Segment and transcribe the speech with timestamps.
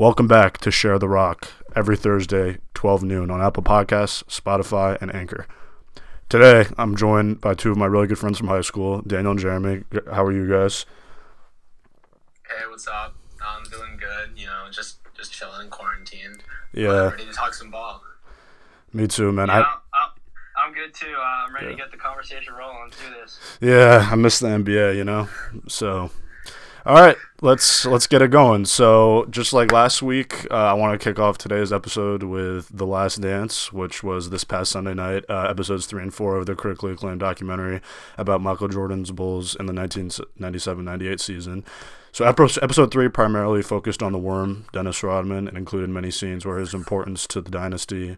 [0.00, 5.14] Welcome back to Share the Rock every Thursday, 12 noon on Apple Podcasts, Spotify, and
[5.14, 5.46] Anchor.
[6.30, 9.38] Today, I'm joined by two of my really good friends from high school, Daniel and
[9.40, 9.82] Jeremy.
[10.10, 10.86] How are you guys?
[12.48, 13.14] Hey, what's up?
[13.46, 14.38] I'm doing good.
[14.38, 16.38] You know, just just chilling in quarantine.
[16.72, 17.10] Yeah.
[17.10, 18.02] ready to talk some ball.
[18.94, 19.48] Me too, man.
[19.48, 20.10] Yeah, I, I'm, I'm-
[20.66, 21.14] I'm good too.
[21.14, 22.84] Uh, I'm ready to get the conversation rolling.
[22.84, 23.38] Let's do this.
[23.60, 25.28] Yeah, I miss the NBA, you know.
[25.68, 26.10] So,
[26.86, 28.64] all right, let's let's get it going.
[28.64, 32.86] So, just like last week, uh, I want to kick off today's episode with The
[32.86, 36.54] Last Dance, which was this past Sunday night, uh, episodes three and four of the
[36.54, 37.82] critically acclaimed documentary
[38.16, 41.64] about Michael Jordan's Bulls in the 1997-98 season.
[42.12, 46.58] So, episode three primarily focused on the worm, Dennis Rodman, and included many scenes where
[46.58, 48.16] his importance to the dynasty.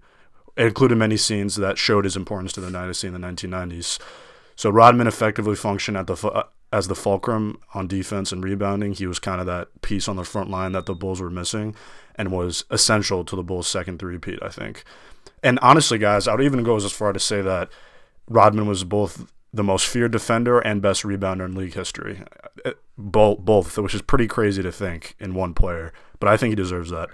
[0.56, 3.98] It included many scenes that showed his importance to the dynasty in the 1990s.
[4.54, 8.94] So Rodman effectively functioned at the as the fulcrum on defense and rebounding.
[8.94, 11.76] He was kind of that piece on the front line that the Bulls were missing,
[12.16, 14.84] and was essential to the Bulls' second three-peat, I think.
[15.42, 17.68] And honestly, guys, I would even go as far to say that
[18.28, 22.22] Rodman was both the most feared defender and best rebounder in league history.
[22.64, 26.52] Uh, Both, both, which is pretty crazy to think in one player, but I think
[26.52, 27.08] he deserves that.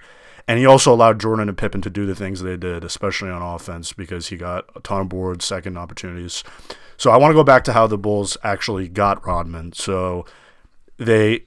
[0.48, 3.42] And he also allowed Jordan and Pippen to do the things they did, especially on
[3.42, 6.42] offense, because he got a ton of boards, second opportunities.
[6.96, 9.74] So I want to go back to how the Bulls actually got Rodman.
[9.74, 10.24] So
[10.96, 11.44] they,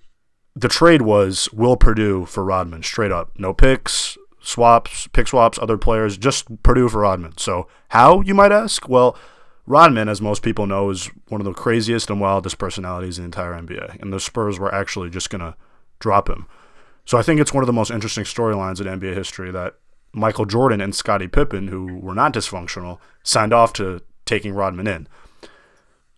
[0.56, 5.80] the trade was Will Perdue for Rodman, straight up, no picks, swaps, pick swaps, other
[5.80, 7.40] players, just Perdue for Rodman.
[7.40, 8.88] So how you might ask?
[8.88, 9.18] Well,
[9.66, 13.26] Rodman, as most people know, is one of the craziest and wildest personalities in the
[13.26, 15.56] entire NBA, and the Spurs were actually just gonna
[16.00, 16.46] drop him.
[17.12, 19.76] So I think it's one of the most interesting storylines in NBA history that
[20.14, 25.10] Michael Jordan and Scottie Pippen, who were not dysfunctional, signed off to taking Rodman in.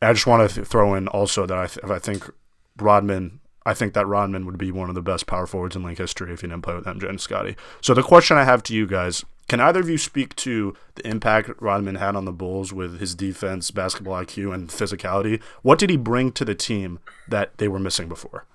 [0.04, 2.30] I just want to th- throw in also that I, th- I think
[2.78, 5.98] Rodman, I think that Rodman would be one of the best power forwards in league
[5.98, 7.56] history if he didn't play with MJ and Scottie.
[7.82, 11.08] So the question I have to you guys: Can either of you speak to the
[11.08, 15.42] impact Rodman had on the Bulls with his defense, basketball IQ, and physicality?
[15.64, 18.46] What did he bring to the team that they were missing before?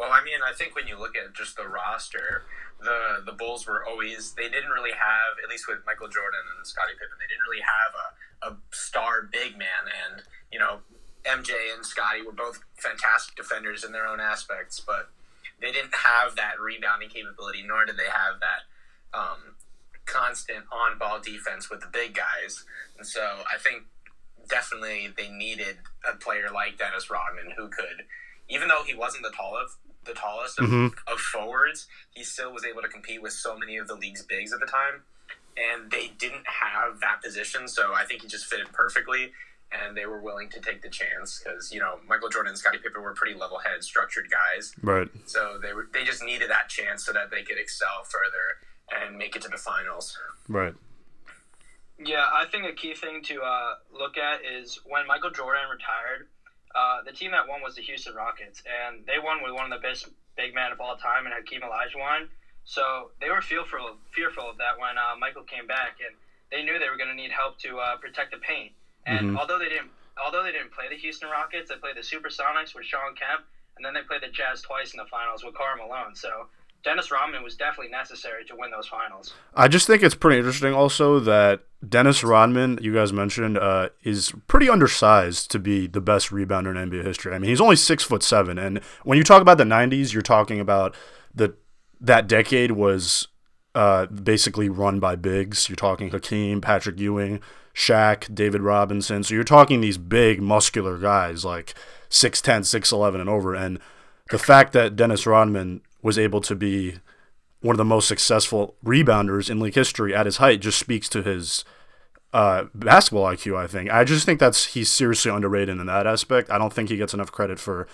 [0.00, 2.48] Well, I mean, I think when you look at just the roster,
[2.80, 6.66] the the Bulls were always they didn't really have at least with Michael Jordan and
[6.66, 8.08] Scottie Pippen, they didn't really have a,
[8.48, 10.80] a star big man, and you know
[11.28, 15.10] MJ and Scottie were both fantastic defenders in their own aspects, but
[15.60, 18.64] they didn't have that rebounding capability, nor did they have that
[19.12, 19.60] um,
[20.06, 22.64] constant on ball defense with the big guys,
[22.96, 23.84] and so I think
[24.48, 25.76] definitely they needed
[26.10, 28.08] a player like Dennis Rodman who could
[28.50, 30.94] even though he wasn't the tallest, the tallest of, Mhm.
[31.06, 34.52] of forwards, he still was able to compete with so many of the league's bigs
[34.52, 35.04] at the time,
[35.56, 37.68] and they didn't have that position.
[37.68, 39.32] So I think he just fitted perfectly,
[39.70, 42.78] and they were willing to take the chance because you know Michael Jordan and Scottie
[42.78, 44.72] Pippen were pretty level-headed, structured guys.
[44.82, 45.08] Right.
[45.26, 48.58] So they were they just needed that chance so that they could excel further
[48.92, 50.18] and make it to the finals.
[50.48, 50.74] Right.
[52.02, 56.28] Yeah, I think a key thing to uh, look at is when Michael Jordan retired,
[56.74, 59.74] uh, the team that won was the Houston Rockets, and they won with one of
[59.74, 62.28] the best big men of all time, and Hakeem Olajuwon.
[62.64, 66.14] So they were fearful fearful of that when uh, Michael came back, and
[66.50, 68.72] they knew they were going to need help to uh, protect the paint.
[69.06, 69.38] And Mhm.
[69.38, 69.90] although they didn't
[70.22, 73.42] although they didn't play the Houston Rockets, they played the Supersonics with Shawn Kemp,
[73.76, 76.14] and then they played the Jazz twice in the finals with Karl Malone.
[76.14, 76.48] So
[76.84, 79.32] Dennis Rodman was definitely necessary to win those finals.
[79.54, 84.32] I just think it's pretty interesting also that Dennis Rodman, you guys mentioned, uh, is
[84.46, 87.34] pretty undersized to be the best rebounder in NBA history.
[87.34, 90.22] I mean, he's only six foot seven, and when you talk about the '90s, you're
[90.22, 90.94] talking about
[91.34, 91.54] the
[92.00, 93.28] that decade was
[93.74, 95.68] uh, basically run by bigs.
[95.68, 97.40] You're talking Hakeem, Patrick Ewing,
[97.74, 99.22] Shaq, David Robinson.
[99.22, 101.74] So you're talking these big, muscular guys like
[102.10, 103.54] 6'10", 6'11", and over.
[103.54, 103.78] And
[104.30, 106.98] the fact that Dennis Rodman was able to be
[107.60, 111.22] one of the most successful rebounders in league history at his height just speaks to
[111.22, 111.64] his
[112.32, 113.56] uh, basketball IQ.
[113.56, 113.90] I think.
[113.90, 116.50] I just think that's he's seriously underrated in that aspect.
[116.50, 117.86] I don't think he gets enough credit for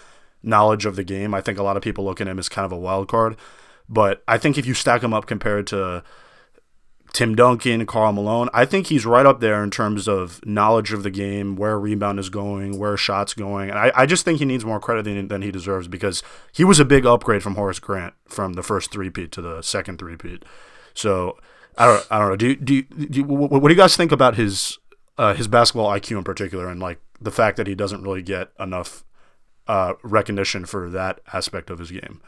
[0.43, 1.35] knowledge of the game.
[1.35, 3.37] I think a lot of people look at him as kind of a wild card,
[3.89, 6.05] but I think if you stack him up compared to
[7.13, 11.03] Tim Duncan, Karl Malone, I think he's right up there in terms of knowledge of
[11.03, 14.45] the game, where rebound is going, where shots going, and I, I just think he
[14.45, 16.23] needs more credit than, than he deserves because
[16.53, 19.99] he was a big upgrade from Horace Grant from the first three-peat to the second
[19.99, 20.45] three-peat.
[20.93, 21.39] So
[21.79, 22.37] I don't, I don't know.
[22.37, 24.79] Do you, do, you, do you, what, what do you guys think about his
[25.19, 28.51] uh, his basketball IQ in particular, and like the fact that he doesn't really get
[28.61, 29.05] enough
[29.67, 32.21] uh, recognition for that aspect of his game?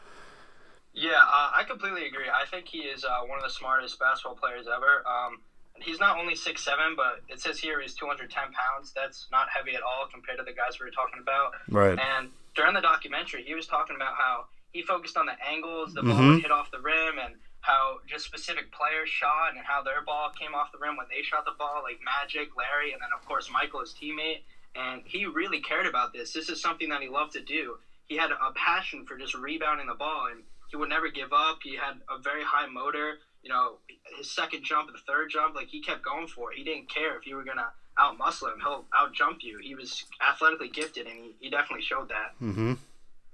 [0.99, 2.27] Yeah, uh, I completely agree.
[2.27, 5.07] I think he is uh, one of the smartest basketball players ever.
[5.07, 5.39] Um,
[5.79, 8.93] he's not only six seven, but it says here he's 210 pounds.
[8.95, 11.53] That's not heavy at all compared to the guys we were talking about.
[11.69, 11.97] Right.
[11.97, 16.03] And during the documentary, he was talking about how he focused on the angles the
[16.03, 16.29] ball mm-hmm.
[16.35, 20.31] would hit off the rim and how just specific players shot and how their ball
[20.39, 23.25] came off the rim when they shot the ball, like Magic, Larry, and then of
[23.27, 24.43] course Michael, his teammate.
[24.75, 26.33] And he really cared about this.
[26.33, 27.79] This is something that he loved to do.
[28.07, 31.59] He had a passion for just rebounding the ball, and he would never give up.
[31.63, 33.19] He had a very high motor.
[33.43, 33.79] You know,
[34.17, 36.59] his second jump, the third jump, like he kept going for it.
[36.59, 37.69] He didn't care if you were gonna
[37.99, 38.61] out muscle him.
[38.61, 39.59] He'll out jump you.
[39.63, 42.35] He was athletically gifted, and he, he definitely showed that.
[42.41, 42.75] Mm-hmm.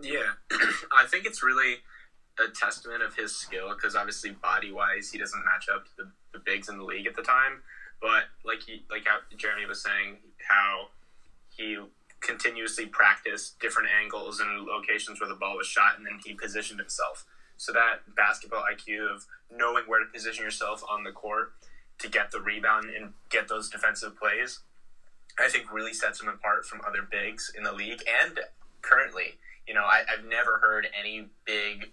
[0.01, 0.33] Yeah,
[0.97, 1.77] I think it's really
[2.39, 6.11] a testament of his skill because obviously body wise he doesn't match up to the,
[6.33, 7.63] the bigs in the league at the time.
[8.01, 10.89] But like he like how Jeremy was saying how
[11.57, 11.79] he
[12.25, 16.81] continuously practiced different angles and locations where the ball was shot and then he positioned
[16.81, 17.27] himself.
[17.57, 21.53] So that basketball IQ of knowing where to position yourself on the court
[21.99, 24.61] to get the rebound and get those defensive plays,
[25.39, 28.41] I think really sets him apart from other bigs in the league and
[28.83, 29.39] currently.
[29.69, 31.91] You know, I, I've never heard any big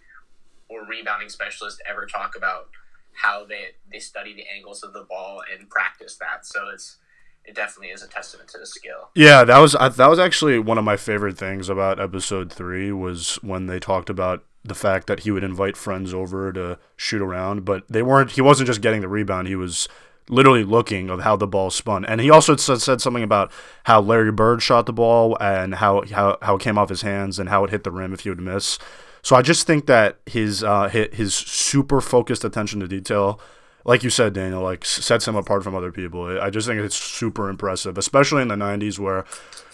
[0.69, 2.69] or rebounding specialist ever talk about
[3.13, 6.45] how they they study the angles of the ball and practice that.
[6.45, 6.97] So it's
[7.45, 9.09] it definitely is a testament to the skill.
[9.15, 13.35] Yeah, that was that was actually one of my favorite things about episode three was
[13.41, 17.65] when they talked about the fact that he would invite friends over to shoot around,
[17.65, 18.31] but they weren't.
[18.31, 19.87] He wasn't just getting the rebound; he was
[20.29, 22.05] literally looking of how the ball spun.
[22.05, 23.51] And he also said, said something about
[23.83, 27.39] how Larry Bird shot the ball and how, how how it came off his hands
[27.39, 28.79] and how it hit the rim if he would miss.
[29.23, 33.39] So I just think that his uh, his super focused attention to detail,
[33.83, 36.39] like you said, Daniel, like sets him apart from other people.
[36.39, 39.25] I just think it's super impressive, especially in the '90s where,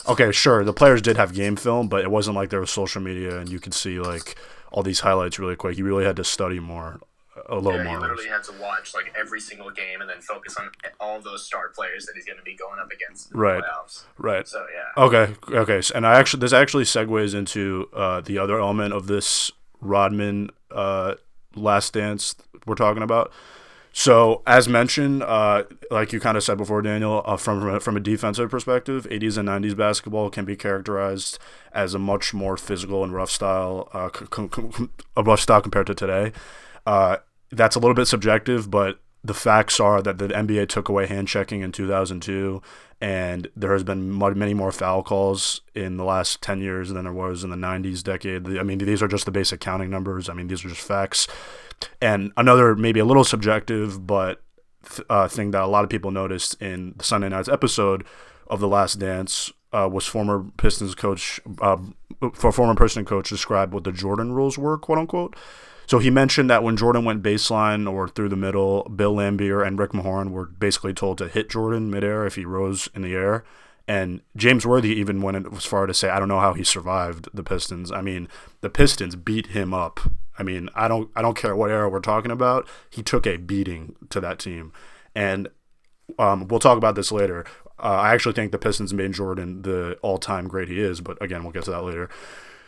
[0.08, 3.02] okay, sure, the players did have game film, but it wasn't like there was social
[3.02, 4.36] media and you could see like
[4.72, 5.78] all these highlights really quick.
[5.78, 7.00] You really had to study more
[7.50, 7.94] a little yeah, more.
[7.94, 10.70] He literally had to watch like every single game and then focus on
[11.00, 13.64] all those star players that he's going to be going up against right.
[13.64, 14.04] playoffs.
[14.18, 14.48] Right.
[14.48, 15.04] So yeah.
[15.04, 15.34] Okay.
[15.50, 15.82] Okay.
[15.94, 19.52] And I actually this actually segues into uh, the other element of this
[19.82, 21.16] Rodman uh,
[21.56, 23.32] Last Dance we're talking about.
[24.00, 28.00] So, as mentioned, uh, like you kind of said before, Daniel, uh, from from a,
[28.00, 31.40] defensive perspective, 80s and 90s basketball can be characterized
[31.74, 34.10] as a much more physical and rough style, uh,
[35.18, 36.32] a rough style compared to today.
[36.86, 37.18] Uh,
[37.52, 41.28] that's a little bit subjective, but the facts are that the NBA took away hand
[41.28, 42.62] checking in 2002,
[43.02, 47.14] and there has been many more foul calls in the last 10 years than there
[47.14, 48.60] was in the 90s decade.
[48.60, 50.30] I mean, these are just the basic counting numbers.
[50.30, 51.28] I mean, these are just facts.
[52.02, 54.42] And another, maybe a little subjective, but
[55.10, 58.06] uh, thing that a lot of people noticed in the Sunday night's episode
[58.48, 61.78] of The Last Dance uh, was former Pistons coach, uh,
[62.34, 65.36] for former Pistons coach described what the Jordan rules were, quote unquote.
[65.88, 69.80] So he mentioned that when Jordan went baseline or through the middle, Bill Laimbeer and
[69.80, 73.46] Rick Mahorn were basically told to hit Jordan midair if he rose in the air.
[73.88, 77.30] And James Worthy even went as far to say, I don't know how he survived
[77.34, 77.90] the Pistons.
[77.90, 78.28] I mean,
[78.60, 80.02] the Pistons beat him up.
[80.38, 82.68] I mean, I don't I don't care what era we're talking about.
[82.90, 84.72] He took a beating to that team.
[85.16, 85.50] And
[86.20, 87.46] um, we'll talk about this later.
[87.80, 91.44] Uh, I actually think the Pistons made Jordan the all-time great he is, but again,
[91.44, 92.10] we'll get to that later.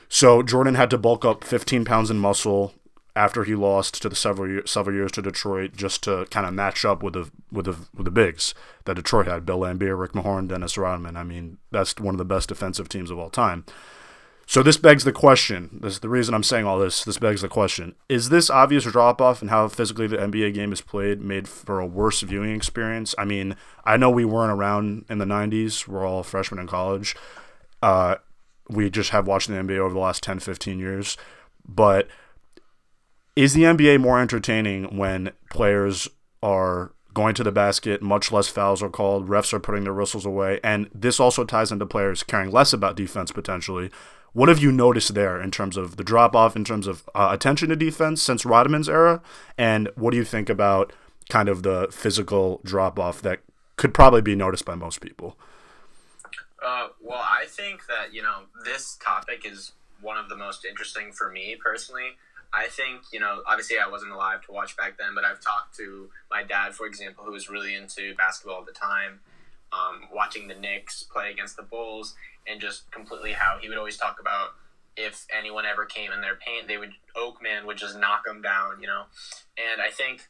[0.07, 2.73] So Jordan had to bulk up 15 pounds in muscle
[3.15, 6.85] after he lost to the several several years to Detroit, just to kind of match
[6.85, 8.53] up with the with the with the bigs
[8.85, 11.17] that Detroit had: Bill Laimbeer, Rick Mahorn, Dennis Rodman.
[11.17, 13.65] I mean, that's one of the best defensive teams of all time.
[14.49, 15.77] So this begs the question.
[15.79, 17.03] This is the reason I'm saying all this.
[17.03, 20.73] This begs the question: Is this obvious drop off in how physically the NBA game
[20.73, 23.13] is played made for a worse viewing experience?
[23.15, 25.87] I mean, I know we weren't around in the '90s.
[25.87, 27.15] We're all freshmen in college.
[27.83, 28.15] Uh,
[28.67, 31.15] we just have watched the NBA over the last 10, 15 years,
[31.63, 32.07] but
[33.35, 36.07] is the NBA more entertaining when players
[36.41, 40.25] are going to the basket, much less fouls are called, refs are putting their whistles
[40.25, 43.91] away, and this also ties into players caring less about defense potentially.
[44.33, 47.29] What have you noticed there in terms of the drop off, in terms of uh,
[47.31, 49.21] attention to defense since Rodman's era?
[49.57, 50.93] And what do you think about
[51.29, 53.39] kind of the physical drop off that
[53.75, 55.37] could probably be noticed by most people?
[56.63, 59.71] Uh, well, I think that, you know, this topic is
[60.01, 62.15] one of the most interesting for me personally
[62.51, 65.75] I think, you know, obviously I wasn't alive to watch back then, but I've talked
[65.77, 69.19] to my dad, for example, who was really into basketball at the time,
[69.71, 72.15] um, watching the Knicks play against the Bulls,
[72.49, 74.49] and just completely how he would always talk about
[74.97, 78.81] if anyone ever came in their paint, they would Oakman would just knock them down,
[78.81, 79.03] you know.
[79.57, 80.27] And I think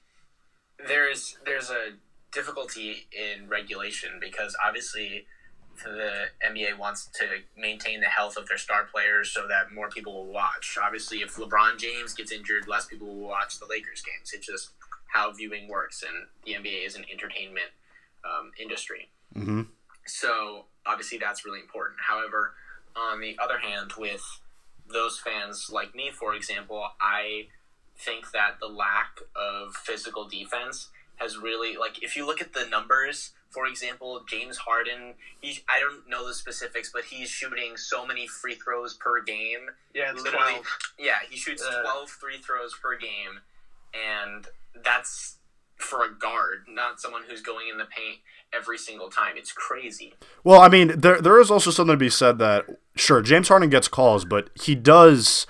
[0.88, 1.94] there's there's a
[2.32, 5.26] difficulty in regulation because obviously
[5.84, 7.26] the NBA wants to
[7.58, 10.78] maintain the health of their star players so that more people will watch.
[10.82, 14.32] Obviously, if LeBron James gets injured, less people will watch the Lakers games.
[14.34, 14.72] It's just
[15.08, 17.72] how viewing works, and the NBA is an entertainment
[18.26, 19.10] um, industry.
[19.36, 19.62] Mm-hmm.
[20.06, 21.98] So obviously, that's really important.
[22.08, 22.54] However,
[22.96, 24.24] on the other hand, with
[24.92, 27.48] those fans like me, for example, I
[27.98, 32.66] think that the lack of physical defense has really like if you look at the
[32.68, 38.06] numbers for example james harden he i don't know the specifics but he's shooting so
[38.08, 40.66] many free throws per game Yeah, it's Literally, 12.
[40.98, 41.82] yeah he shoots Uh.
[41.82, 43.42] 12 free throws per game
[43.94, 44.48] and
[44.82, 45.36] that's
[45.80, 48.20] for a guard not someone who's going in the paint
[48.54, 52.10] every single time it's crazy Well, I mean, there there is also something to be
[52.10, 55.46] said that sure James Harden gets calls, but he does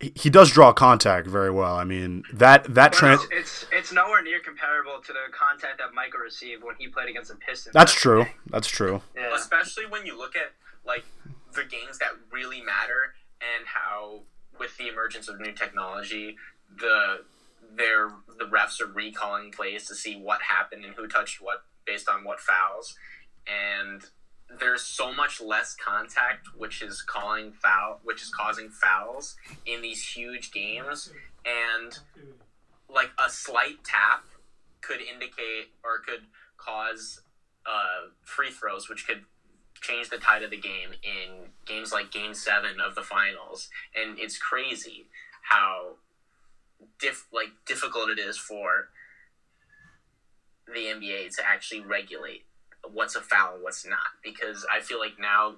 [0.00, 1.76] he he does draw contact very well.
[1.76, 5.94] I mean that that trans it's, it's it's nowhere near comparable to the contact that
[5.94, 7.72] Michael received when he played against the Pistons.
[7.72, 8.26] that's true.
[8.50, 9.02] That's true.
[9.16, 9.34] Yeah.
[9.34, 10.52] especially when you look at
[10.84, 11.04] like
[11.54, 14.20] the games that really matter and how
[14.58, 16.36] with the emergence of new technology
[16.78, 17.20] the
[17.76, 22.08] their the refs are recalling plays to see what happened and who touched what based
[22.08, 22.96] on what fouls
[23.46, 24.02] and
[24.60, 30.02] there's so much less contact which is calling foul which is causing fouls in these
[30.06, 31.12] huge games
[31.44, 31.98] and
[32.88, 34.24] like a slight tap
[34.80, 36.26] could indicate or could
[36.56, 37.20] cause
[37.66, 39.24] uh, free throws, which could
[39.80, 43.68] change the tide of the game in games like Game Seven of the finals.
[43.94, 45.06] And it's crazy
[45.42, 45.96] how
[46.98, 48.88] diff- like difficult it is for
[50.66, 52.44] the NBA to actually regulate
[52.92, 55.56] what's a foul and what's not, because I feel like now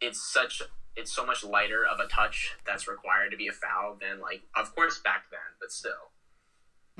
[0.00, 0.62] it's such
[0.96, 4.42] it's so much lighter of a touch that's required to be a foul than like
[4.56, 6.10] of course back then, but still.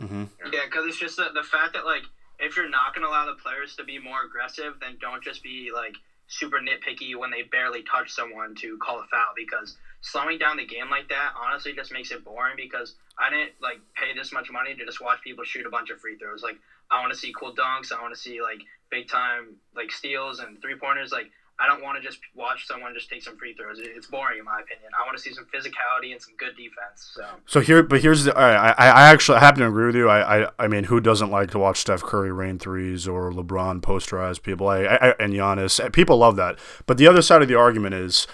[0.01, 0.25] mm-hmm.
[0.53, 2.05] Yeah, because it's just the, the fact that like
[2.39, 5.43] if you're not going to allow the players to be more aggressive, then don't just
[5.43, 5.95] be like
[6.31, 9.33] super nitpicky when they barely touch someone to call a foul.
[9.35, 12.57] Because slowing down the game like that honestly just makes it boring.
[12.57, 15.91] Because I didn't like pay this much money to just watch people shoot a bunch
[15.91, 16.43] of free throws.
[16.43, 16.57] Like
[16.91, 17.93] I want to see cool dunks.
[17.93, 21.13] I want to see like big time like steals and three pointers.
[21.13, 21.29] Like
[21.61, 23.79] I don't want to just watch someone just take some free throws.
[23.79, 24.91] It's boring in my opinion.
[24.99, 27.13] I want to see some physicality and some good defense.
[27.15, 27.25] So.
[27.47, 28.37] So here, but here's the.
[28.37, 30.09] I, I actually happen to agree with you.
[30.09, 33.81] I, I, I mean, who doesn't like to watch Steph Curry rain threes or LeBron
[33.83, 34.69] posterize people?
[34.69, 36.59] I, I, and Giannis, people love that.
[36.87, 38.27] But the other side of the argument is,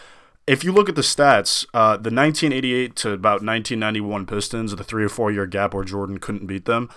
[0.47, 5.05] if you look at the stats, uh, the 1988 to about 1991 Pistons, the three
[5.05, 6.89] or four year gap where Jordan couldn't beat them,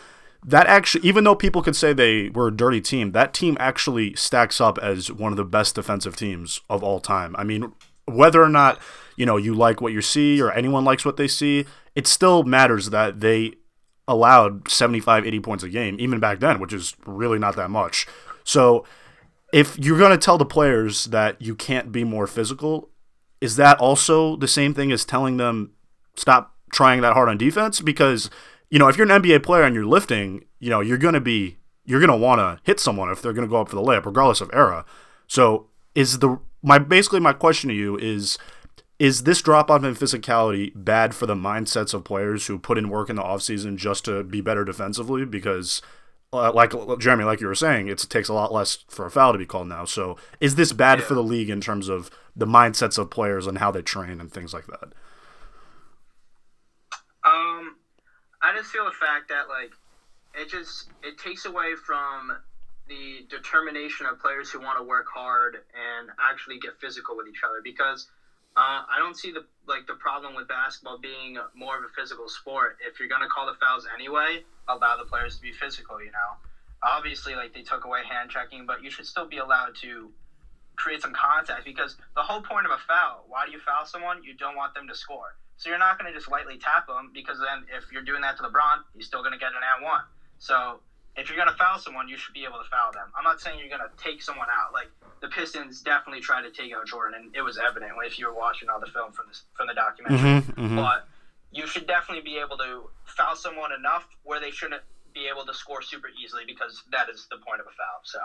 [0.46, 4.16] that actually, even though people could say they were a dirty team, that team actually
[4.16, 7.36] stacks up as one of the best defensive teams of all time.
[7.38, 7.74] I mean,
[8.06, 8.80] whether or not
[9.18, 11.66] you know you like what you see or anyone likes what they see,
[11.96, 13.54] it still matters that they
[14.08, 18.08] allowed 75, 80 points a game, even back then, which is really not that much.
[18.44, 18.86] So
[19.54, 22.90] if you're going to tell the players that you can't be more physical,
[23.42, 25.74] is that also the same thing as telling them
[26.16, 27.82] stop trying that hard on defense?
[27.82, 28.30] Because,
[28.70, 31.22] you know, if you're an NBA player and you're lifting, you know, you're going to
[31.22, 33.76] be, you're going to want to hit someone if they're going to go up for
[33.76, 34.86] the layup, regardless of era.
[35.28, 38.38] So is the, my, basically my question to you is,
[39.00, 42.90] is this drop off in physicality bad for the mindsets of players who put in
[42.90, 45.26] work in the offseason just to be better defensively?
[45.26, 45.82] Because,
[46.34, 49.12] uh, like Jeremy, like you were saying, it's, it takes a lot less for a
[49.12, 49.86] foul to be called now.
[49.86, 53.60] So, is this bad for the league in terms of the mindsets of players and
[53.60, 54.94] how they train and things like that?
[57.24, 57.78] Um,
[58.42, 59.72] I just feel the fact that like
[60.34, 62.32] it just it takes away from
[62.88, 67.42] the determination of players who want to work hard and actually get physical with each
[67.46, 68.06] other because
[68.56, 72.28] uh, I don't see the like the problem with basketball being more of a physical
[72.28, 72.76] sport.
[72.80, 76.02] If you're gonna call the fouls anyway, allow the players to be physical.
[76.02, 76.38] You know,
[76.82, 80.12] obviously like they took away hand checking, but you should still be allowed to
[80.80, 84.24] create some contact because the whole point of a foul, why do you foul someone?
[84.24, 85.36] You don't want them to score.
[85.58, 88.38] So you're not going to just lightly tap them because then if you're doing that
[88.38, 90.02] to LeBron, he's still going to get an and one.
[90.40, 90.80] So
[91.18, 93.12] if you're going to foul someone, you should be able to foul them.
[93.12, 94.72] I'm not saying you're going to take someone out.
[94.72, 94.88] Like
[95.20, 98.34] the Pistons definitely tried to take out Jordan, and it was evident if you were
[98.34, 100.48] watching all the film from this from the documentary.
[100.48, 101.08] Mm-hmm, But
[101.52, 104.82] you should definitely be able to foul someone enough where they shouldn't
[105.14, 108.00] be able to score super easily because that is the point of a foul.
[108.04, 108.20] So.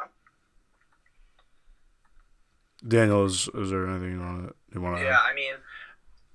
[2.87, 5.03] Daniel, is, is there anything you want to to?
[5.05, 5.55] Yeah, I mean,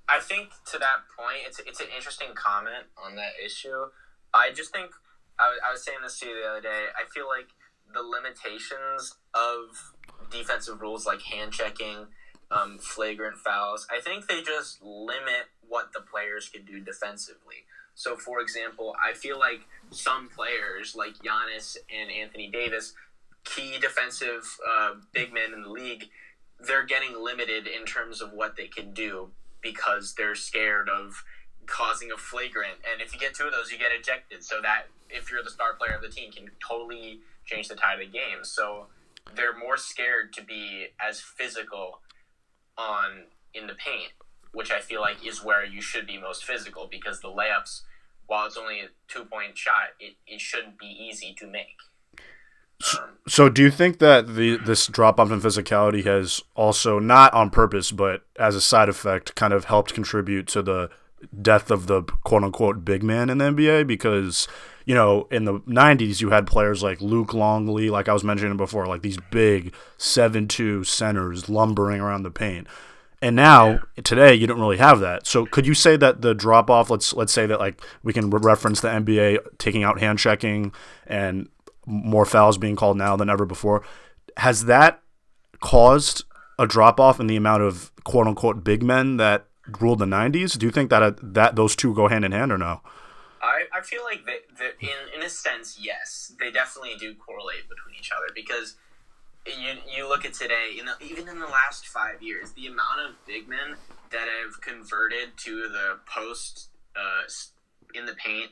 [0.08, 3.86] I think to that point, it's it's an interesting comment on that issue.
[4.34, 4.91] I just think
[5.38, 6.86] I, was- I was saying this to you the other day.
[6.98, 7.48] I feel like
[7.94, 9.94] the limitations of
[10.32, 12.08] defensive rules like hand checking,
[12.51, 13.88] um, flagrant fouls.
[13.91, 17.65] I think they just limit what the players can do defensively.
[17.96, 22.94] So, for example, I feel like some players like Giannis and Anthony Davis,
[23.44, 26.06] key defensive uh, big men in the league,
[26.60, 29.30] they're getting limited in terms of what they can do
[29.62, 31.24] because they're scared of
[31.66, 32.75] causing a flagrant.
[32.92, 34.44] And if you get two of those, you get ejected.
[34.44, 38.00] So that if you're the star player of the team, can totally change the tide
[38.01, 38.44] of the game.
[38.44, 38.88] So
[39.36, 42.01] they're more scared to be as physical
[42.78, 44.13] on in the paint.
[44.51, 47.82] which I feel like is where you should be most physical because the layups,
[48.28, 51.78] while it's only a two point shot, it, it shouldn't be easy to make.
[53.27, 57.50] So, do you think that the this drop off in physicality has also not on
[57.51, 60.89] purpose, but as a side effect, kind of helped contribute to the
[61.41, 63.86] death of the quote unquote big man in the NBA?
[63.86, 64.48] Because
[64.86, 68.57] you know, in the 90s, you had players like Luke Longley, like I was mentioning
[68.57, 72.65] before, like these big 7 2 centers lumbering around the paint.
[73.21, 75.27] And now today you don't really have that.
[75.27, 76.89] So could you say that the drop off?
[76.89, 80.71] Let's let's say that like we can reference the NBA taking out hand checking
[81.05, 81.50] and
[81.89, 83.84] more fouls being called now than ever before.
[84.38, 85.01] Has that
[85.60, 86.24] caused
[86.58, 89.48] a drop off in the amount of quote unquote big men that
[89.81, 90.58] ruled the '90s?
[90.58, 92.81] Do you think that uh, that those two go hand in hand or no?
[93.41, 97.96] I, I feel like that, in in a sense, yes, they definitely do correlate between
[98.00, 98.75] each other because
[99.48, 103.00] you you look at today, in the, even in the last five years, the amount
[103.08, 103.75] of big men
[104.12, 107.29] that have converted to the post uh,
[107.93, 108.51] in the paint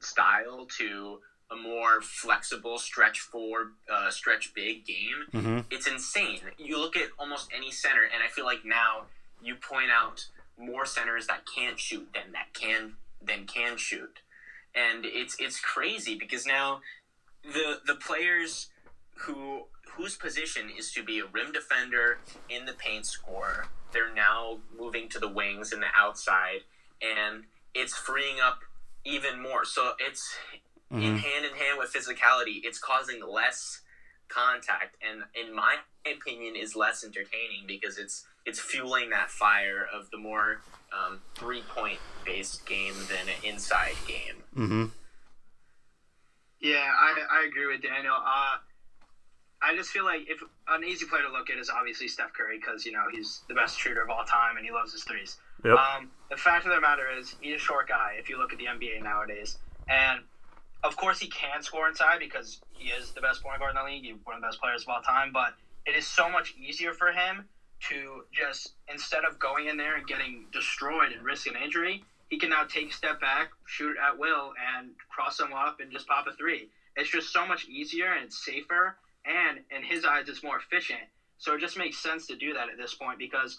[0.00, 5.24] style to a more flexible stretch four, uh, stretch big game.
[5.32, 5.58] Mm-hmm.
[5.70, 6.40] It's insane.
[6.58, 9.04] You look at almost any center, and I feel like now
[9.42, 10.26] you point out
[10.58, 14.20] more centers that can't shoot than that can than can shoot,
[14.74, 16.80] and it's it's crazy because now
[17.42, 18.68] the the players
[19.14, 19.64] who
[19.96, 25.08] whose position is to be a rim defender in the paint scorer, they're now moving
[25.08, 26.60] to the wings and the outside,
[27.00, 28.60] and it's freeing up
[29.04, 29.64] even more.
[29.64, 30.36] So it's
[30.92, 31.02] mm-hmm.
[31.02, 32.60] in hand in hand with physicality.
[32.64, 33.80] It's causing less
[34.28, 35.76] contact, and in my
[36.06, 40.60] opinion, is less entertaining because it's it's fueling that fire of the more
[40.92, 44.42] um, three point based game than an inside game.
[44.56, 44.84] Mm-hmm.
[46.60, 48.14] Yeah, I, I agree with Daniel.
[48.14, 48.56] Uh,
[49.60, 52.58] I just feel like if an easy player to look at is obviously Steph Curry
[52.58, 55.36] because you know he's the best shooter of all time and he loves his threes.
[55.64, 55.76] Yep.
[55.76, 58.14] Um, the fact of the matter is he's a short guy.
[58.18, 60.20] If you look at the NBA nowadays, and
[60.84, 63.90] of course he can score inside because he is the best point guard in the
[63.90, 65.32] league, he's one of the best players of all time.
[65.32, 65.52] But
[65.86, 67.42] it is so much easier for him
[67.88, 72.36] to just instead of going in there and getting destroyed and risking an injury, he
[72.36, 76.06] can now take a step back, shoot at will, and cross them up and just
[76.06, 76.68] pop a three.
[76.96, 81.02] It's just so much easier and it's safer, and in his eyes, it's more efficient.
[81.38, 83.58] So it just makes sense to do that at this point because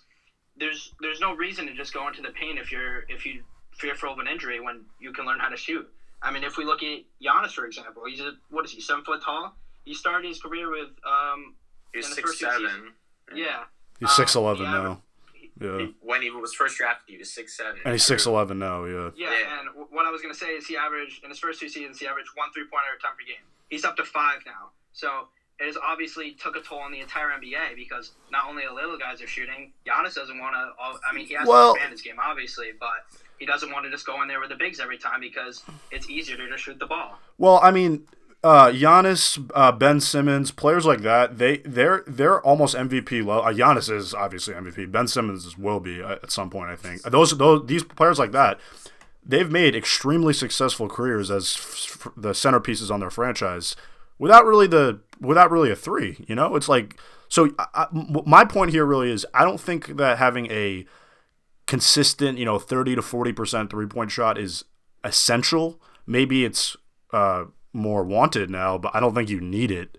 [0.57, 3.41] there's there's no reason to just go into the paint if you're if you
[3.73, 5.87] fearful of an injury when you can learn how to shoot.
[6.21, 9.03] I mean, if we look at Giannis for example, he's a, what is he seven
[9.03, 9.55] foot tall?
[9.85, 11.55] He started his career with um.
[11.93, 12.93] He's six seven.
[13.33, 13.63] Yeah,
[13.99, 15.01] He's six um, eleven now.
[15.59, 15.87] Yeah.
[16.01, 17.79] When he was first drafted, he was six seven.
[17.83, 18.85] And he's six eleven now.
[18.85, 19.09] Yeah.
[19.15, 19.31] yeah.
[19.31, 21.99] Yeah, and what I was gonna say is he averaged in his first two seasons
[21.99, 23.43] he averaged one three pointer attempt per game.
[23.69, 24.71] He's up to five now.
[24.93, 25.27] So
[25.59, 28.97] it has obviously took a toll on the entire NBA because not only the little
[28.97, 30.71] guys are shooting, Giannis doesn't want to.
[31.07, 33.91] I mean, he has well, to expand his game obviously, but he doesn't want to
[33.91, 36.77] just go in there with the bigs every time because it's easier to just shoot
[36.77, 37.17] the ball.
[37.37, 38.05] Well, I mean,
[38.43, 43.43] uh, Giannis, uh, Ben Simmons, players like that, they they're they're almost MVP level.
[43.43, 44.91] Uh, Giannis is obviously MVP.
[44.91, 47.01] Ben Simmons will be uh, at some point, I think.
[47.03, 48.59] Those those these players like that,
[49.25, 53.75] they've made extremely successful careers as f- the centerpieces on their franchise,
[54.17, 56.23] without really the without really a three.
[56.27, 56.97] You know, it's like
[57.27, 57.49] so.
[57.57, 60.85] I, my point here really is, I don't think that having a
[61.69, 64.65] consistent, you know, thirty to forty percent three point shot is
[65.03, 65.79] essential.
[66.07, 66.75] Maybe it's
[67.13, 69.97] uh, more wanted now, but I don't think you need it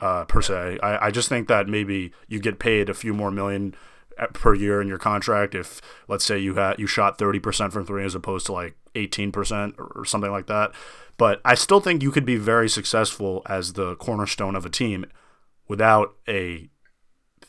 [0.00, 0.80] uh, per se.
[0.82, 3.74] I, I just think that maybe you get paid a few more million
[4.18, 7.86] uh, per year in your contract if let's say you had you shot 30% from
[7.86, 10.72] 3 as opposed to like 18% or, or something like that.
[11.16, 15.06] But I still think you could be very successful as the cornerstone of a team
[15.68, 16.68] without a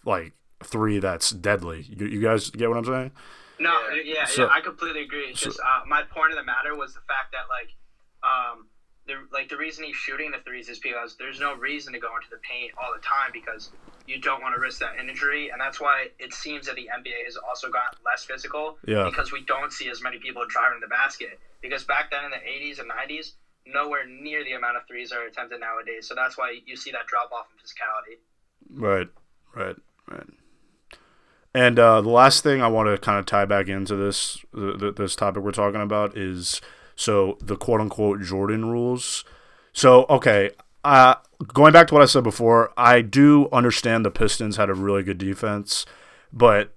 [0.06, 0.34] like
[0.64, 1.88] 3 that's deadly.
[1.90, 3.12] You, you guys get what I'm saying?
[3.60, 5.30] No, yeah, so, yeah, I completely agree.
[5.30, 7.70] It's so, just uh, my point of the matter was the fact that like
[8.24, 8.66] um,
[9.06, 12.16] the like the reason he's shooting the threes is because there's no reason to go
[12.16, 13.70] into the paint all the time because
[14.08, 17.26] you don't want to risk that injury, and that's why it seems that the NBA
[17.26, 18.78] has also gotten less physical.
[18.86, 19.06] Yeah.
[19.06, 21.40] Because we don't see as many people driving the basket.
[21.62, 23.34] Because back then in the 80s and 90s,
[23.66, 26.08] nowhere near the amount of threes are attempted nowadays.
[26.08, 28.20] So that's why you see that drop off in physicality.
[28.70, 29.08] Right.
[29.56, 29.76] Right.
[30.10, 30.28] Right.
[31.54, 35.16] And uh, the last thing I want to kind of tie back into this this
[35.16, 36.62] topic we're talking about is
[36.96, 39.24] so the quote unquote Jordan rules.
[39.72, 40.52] So okay,
[40.84, 41.16] uh,
[41.54, 45.04] going back to what I said before, I do understand the Pistons had a really
[45.04, 45.86] good defense,
[46.32, 46.74] but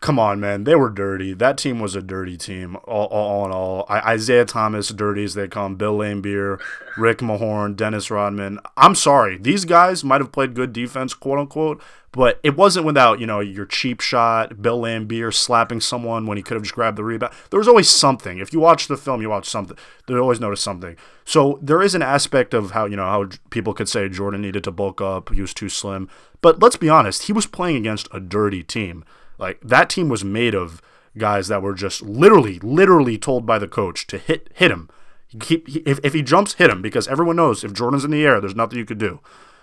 [0.00, 0.64] come on, man.
[0.64, 1.32] They were dirty.
[1.34, 3.86] That team was a dirty team, all, all, all in all.
[3.88, 5.76] I, Isiah Thomas, dirty as they come.
[5.76, 6.60] Bill Laimbeer,
[6.96, 8.58] Rick Mahorn, Dennis Rodman.
[8.76, 9.38] I'm sorry.
[9.38, 13.40] These guys might have played good defense, quote unquote, but it wasn't without, you know,
[13.40, 17.32] your cheap shot, Bill Laimbeer slapping someone when he could have just grabbed the rebound.
[17.50, 18.38] There was always something.
[18.38, 19.76] If you watch the film, you watch something.
[20.06, 20.96] They always notice something.
[21.24, 24.62] So there is an aspect of how, you know, how people could say Jordan needed
[24.64, 26.08] to bulk up, he was too slim.
[26.40, 29.04] But let's be honest, he was playing against a dirty team.
[29.38, 30.80] Like that team was made of
[31.16, 34.88] guys that were just literally, literally told by the coach to hit hit him.
[35.28, 38.40] He, if, if he jumps, hit him because everyone knows if Jordan's in the air,
[38.40, 39.20] there's nothing you could do.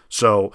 [0.10, 0.52] So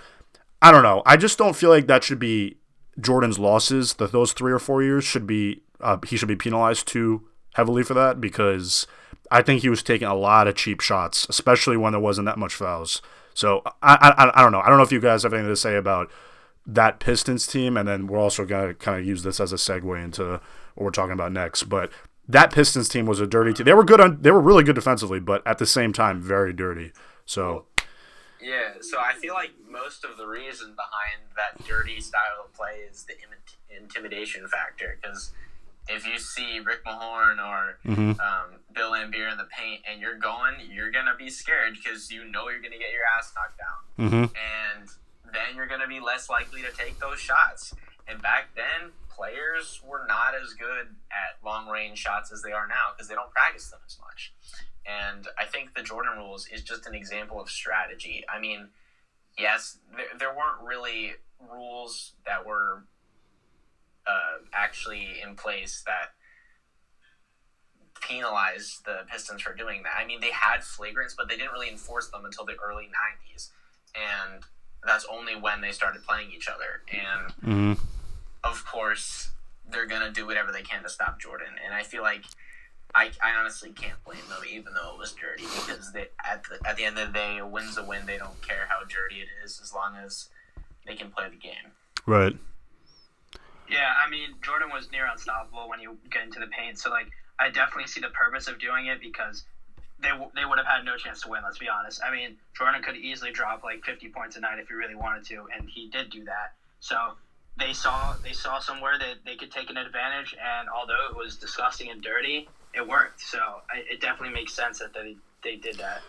[0.60, 1.02] I don't know.
[1.06, 2.58] I just don't feel like that should be
[3.00, 3.94] Jordan's losses.
[3.94, 7.82] That those three or four years should be uh, he should be penalized too heavily
[7.82, 8.86] for that because
[9.30, 12.38] I think he was taking a lot of cheap shots, especially when there wasn't that
[12.38, 13.02] much fouls.
[13.34, 14.60] So I, I, I don't know.
[14.60, 16.10] I don't know if you guys have anything to say about
[16.66, 20.02] that Pistons team, and then we're also gonna kind of use this as a segue
[20.02, 20.40] into
[20.74, 21.64] what we're talking about next.
[21.64, 21.90] But
[22.28, 23.64] that Pistons team was a dirty team.
[23.66, 26.52] They were good on, they were really good defensively, but at the same time, very
[26.52, 26.92] dirty.
[27.24, 27.66] So
[28.40, 32.80] yeah, so I feel like most of the reason behind that dirty style of play
[32.90, 34.98] is the Im- intimidation factor.
[35.00, 35.32] Because
[35.88, 38.18] if you see Rick Mahorn or Mhm.
[38.20, 42.24] um, Bill Laimbeer in the paint and you're going, you're gonna be scared because you
[42.24, 44.24] know you're gonna get your ass knocked down, hmm
[44.78, 44.88] and
[45.32, 47.74] then you're gonna be less likely to take those shots.
[48.08, 52.68] And back then, players were not as good at long range shots as they are
[52.68, 54.32] now because they don't practice them as much.
[54.86, 58.24] And I think the Jordan rules is just an example of strategy.
[58.32, 58.68] I mean,
[59.38, 62.84] yes, there, there weren't really rules that were
[64.06, 66.10] uh, actually in place that
[68.00, 69.94] penalized the Pistons for doing that.
[69.98, 73.50] I mean, they had flagrants, but they didn't really enforce them until the early 90s.
[73.96, 74.44] And
[74.84, 76.82] that's only when they started playing each other.
[76.92, 77.32] And
[77.76, 77.82] hmm
[78.44, 79.30] of course,
[79.68, 81.54] they're gonna do whatever they can to stop Jordan.
[81.64, 82.24] And I feel like
[82.94, 86.66] I, I honestly can't blame them, even though it was dirty, because they at the
[86.68, 88.06] at the end of the day, a win's a win.
[88.06, 90.28] They don't care how dirty it is, as long as
[90.86, 91.72] they can play the game.
[92.06, 92.36] right.
[93.68, 96.78] Yeah, I mean Jordan was near unstoppable when you get into the paint.
[96.78, 97.08] So like,
[97.40, 99.44] I definitely see the purpose of doing it because
[100.00, 101.42] they w- they would have had no chance to win.
[101.44, 102.00] Let's be honest.
[102.06, 105.24] I mean Jordan could easily drop like 50 points a night if he really wanted
[105.26, 106.54] to, and he did do that.
[106.80, 106.96] So
[107.58, 111.36] they saw they saw somewhere that they could take an advantage, and although it was
[111.36, 113.20] disgusting and dirty, it worked.
[113.20, 116.02] So I, it definitely makes sense that they they did that.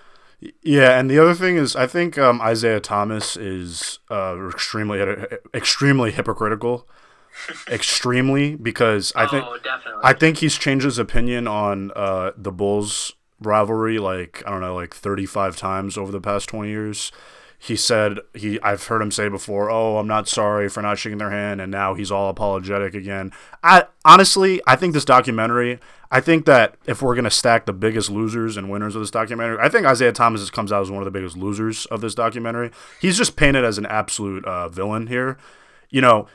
[0.61, 4.99] Yeah, and the other thing is, I think um, Isiah Thomas is uh, extremely
[5.53, 6.87] extremely hypocritical,
[7.67, 9.57] extremely because I think oh.
[10.03, 14.75] I think he's changed his opinion on uh, the Bulls rivalry like I don't know
[14.75, 17.11] like 35 times over the past 20 years.
[17.59, 21.17] He said he I've heard him say before, "Oh, I'm not sorry for not shaking
[21.17, 23.31] their hand," and now he's all apologetic again.
[23.63, 25.79] I honestly, I think this documentary,
[26.11, 29.09] I think that if we're going to stack the biggest losers and winners of this
[29.09, 32.13] documentary, I think Isiah Thomas comes out as one of the biggest losers of this
[32.13, 32.69] documentary.
[33.01, 35.37] He's just painted as an absolute uh, villain here.
[35.89, 36.27] You know,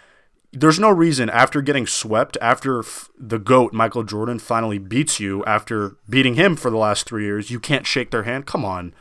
[0.53, 5.45] there's no reason after getting swept, after f- the GOAT, Michael Jordan, finally beats you
[5.45, 8.47] after beating him for the last three years, you can't shake their hand.
[8.47, 8.95] Come on.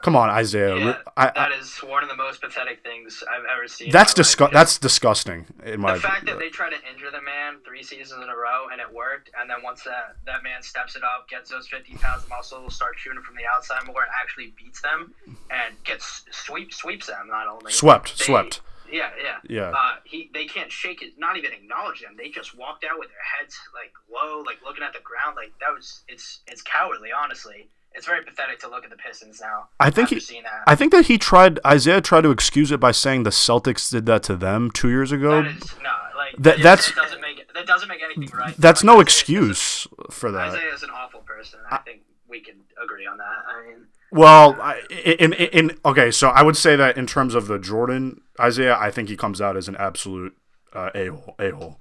[0.00, 0.76] Come on, Isiah.
[0.78, 3.90] yeah, I, I, that is one of the most pathetic things I've ever seen.
[3.90, 5.46] that's disgu- That's disgusting.
[5.64, 8.36] In my the fact that they try to injure the man three seasons in a
[8.36, 11.66] row and it worked, and then once that, that man steps it up, gets those
[11.66, 15.12] 50 pounds of muscle, starts shooting from the outside more, and actually beats them
[15.50, 18.60] and gets sweep sweeps them not only swept, they- swept.
[18.90, 19.70] Yeah, yeah, Yeah.
[19.70, 22.14] Uh, he they can't shake it, not even acknowledge them.
[22.16, 25.36] They just walked out with their heads like low, like looking at the ground.
[25.36, 27.68] Like that was it's it's cowardly, honestly.
[27.94, 29.68] It's very pathetic to look at the Pistons now.
[29.80, 30.62] I think he- that.
[30.66, 34.06] I think that he tried Isiah tried to excuse it by saying the Celtics did
[34.06, 35.42] that to them two years ago.
[35.42, 38.54] that is no like That- that's- it doesn't make that doesn't make anything right.
[38.56, 40.48] That's no Isiah- excuse for that.
[40.54, 41.60] Isiah is an awful person.
[41.70, 43.44] I think we can agree on that.
[43.48, 44.58] I mean, Well,
[44.90, 48.76] in, in in okay, so I would say that in terms of the Jordan Isiah,
[48.80, 50.34] I think he comes out as an absolute
[50.72, 51.34] uh, a hole.
[51.38, 51.80] A hole.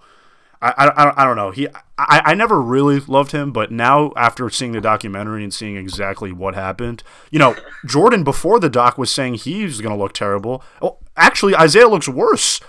[0.60, 1.52] I, I, I don't- know.
[1.52, 1.68] He
[2.00, 6.32] I, I never really loved him, but now after seeing the documentary and seeing exactly
[6.32, 10.64] what happened, you know, Jordan before the doc was saying he's gonna look terrible.
[10.82, 12.60] Oh, actually, Isiah looks worse.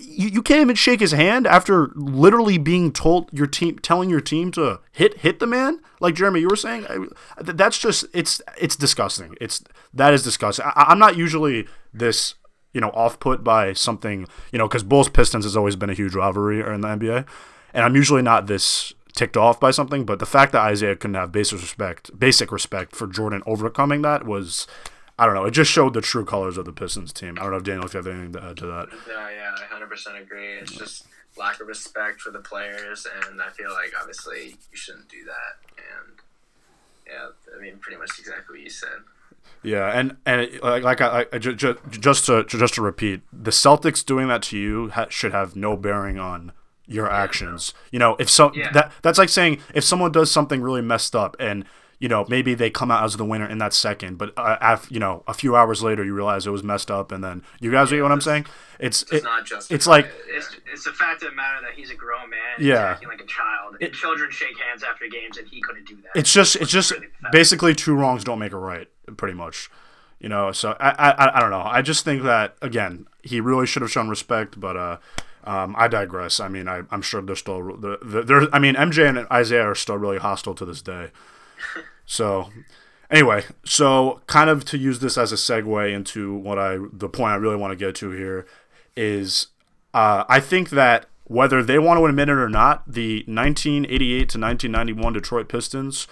[0.00, 4.20] You, you can't even shake his hand after literally being told your team telling your
[4.20, 5.80] team to hit hit the man?
[6.00, 7.06] Like Jeremy you were saying I,
[7.42, 9.36] that's just it's it's disgusting.
[9.40, 9.62] It's
[9.94, 10.66] that is disgusting.
[10.66, 12.34] I, I'm not usually this
[12.76, 15.94] you know off put by something you know because Bulls Pistons has always been a
[15.94, 17.26] huge rivalry in the NBA
[17.72, 21.14] and I'm usually not this ticked off by something but the fact that Isiah couldn't
[21.14, 24.66] have basic respect basic respect for Jordan overcoming that was
[25.18, 27.50] I don't know it just showed the true colors of the Pistons team I don't
[27.52, 29.88] know if Daniel if you have anything to add to that Yeah, yeah, I hundred
[29.90, 30.54] percent agree.
[30.58, 31.06] It's just
[31.38, 35.70] lack of respect for the players, and I feel like obviously you shouldn't do that.
[35.76, 36.18] And
[37.06, 38.88] yeah, I mean, pretty much exactly what you said.
[39.62, 41.58] Yeah, and and like, like I, I just,
[41.90, 45.76] just to just to repeat, the Celtics doing that to you ha- should have no
[45.76, 46.52] bearing on
[46.86, 47.74] your actions.
[47.92, 48.72] You know, if so Yeah.
[48.72, 51.64] that that's like saying if someone does something really messed up and
[51.98, 54.86] you know maybe they come out as the winner in that second, but uh, af,
[54.90, 57.70] you know a few hours later you realize it was messed up, and then you
[57.70, 58.46] guys get what I'm saying?
[58.78, 59.70] It's It's it, not just.
[59.70, 62.38] it's like It's, it's the fact of the matter that he's a grown man.
[62.58, 62.74] Yeah.
[62.74, 63.76] He's acting like a child.
[63.80, 66.10] It- Children shake hands after games, and he couldn't do that.
[66.14, 69.70] it's just it's just really basically two wrongs don't make a right, pretty much.
[70.18, 71.62] You know, so I, I I don't know.
[71.64, 74.96] I just think that again, he really should have shown respect, but uh,
[75.44, 76.40] um, I digress.
[76.40, 79.74] I mean, I, I'm sure they're still they're, they're I mean, MJ and Isiah are
[79.74, 81.10] still really hostile to this day.
[82.04, 82.50] So,
[83.10, 87.32] anyway, so kind of to use this as a segue into what I the point
[87.32, 88.46] I really want to get to here
[88.96, 89.48] is
[89.92, 94.38] uh, I think that whether they want to admit it or not, the 1988 to
[94.38, 96.06] 1991 Detroit Pistons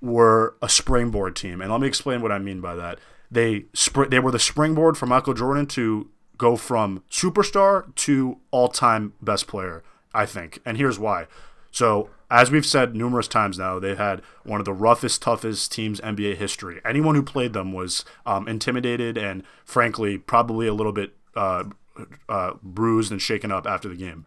[0.00, 2.98] were a springboard team, and let me explain what I mean by that.
[3.30, 9.12] They spr- they were the springboard for Michael Jordan to go from superstar to all-time
[9.22, 9.82] best player.
[10.12, 11.26] I think, and here's why.
[11.74, 16.00] So, as we've said numerous times now, they had one of the roughest, toughest teams
[16.02, 16.80] NBA history.
[16.84, 21.64] Anyone who played them was um, intimidated and, frankly, probably a little bit uh,
[22.28, 24.24] uh, bruised and shaken up after the game.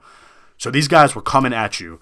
[0.58, 2.02] So these guys were coming at you.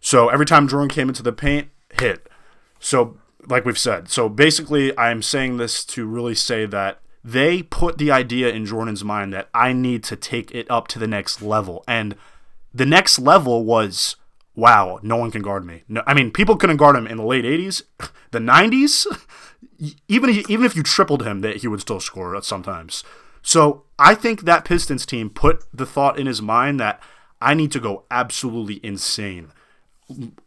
[0.00, 2.26] So every time Jordan came into the paint, hit.
[2.80, 7.98] So, like we've said, so basically, I'm saying this to really say that they put
[7.98, 11.42] the idea in Jordan's mind that I need to take it up to the next
[11.42, 11.84] level.
[11.86, 12.16] And
[12.72, 14.16] the next level was
[14.56, 15.84] wow, no one can guard me.
[15.88, 17.82] No, I mean, people couldn't guard him in the late 80s,
[18.32, 19.06] the 90s.
[20.08, 23.04] Even even if you tripled him, that he would still score sometimes.
[23.42, 27.02] So I think that Pistons team put the thought in his mind that
[27.42, 29.52] I need to go absolutely insane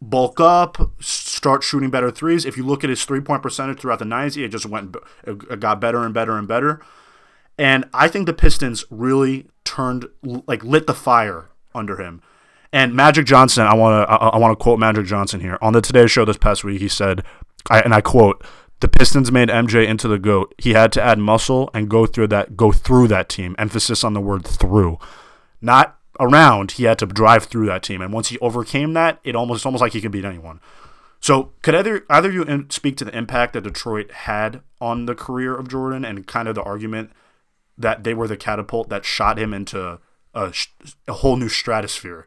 [0.00, 2.44] bulk up, start shooting better threes.
[2.44, 5.60] If you look at his three point percentage throughout the 90s, it just went, it
[5.60, 6.80] got better and better and better.
[7.58, 12.22] And I think the Pistons really turned, like, lit the fire under him.
[12.72, 15.72] And Magic Johnson, I want to, I, I want to quote Magic Johnson here on
[15.72, 16.80] the Today Show this past week.
[16.80, 17.24] He said,
[17.68, 18.44] I, and I quote,
[18.80, 20.54] "The Pistons made MJ into the goat.
[20.58, 23.56] He had to add muscle and go through that, go through that team.
[23.58, 24.98] Emphasis on the word through,
[25.60, 26.72] not around.
[26.72, 29.66] He had to drive through that team, and once he overcame that, it almost it's
[29.66, 30.60] almost like he could beat anyone.
[31.18, 35.56] So, could either either you speak to the impact that Detroit had on the career
[35.56, 37.10] of Jordan, and kind of the argument
[37.76, 39.98] that they were the catapult that shot him into
[40.34, 40.52] a,
[41.08, 42.26] a whole new stratosphere?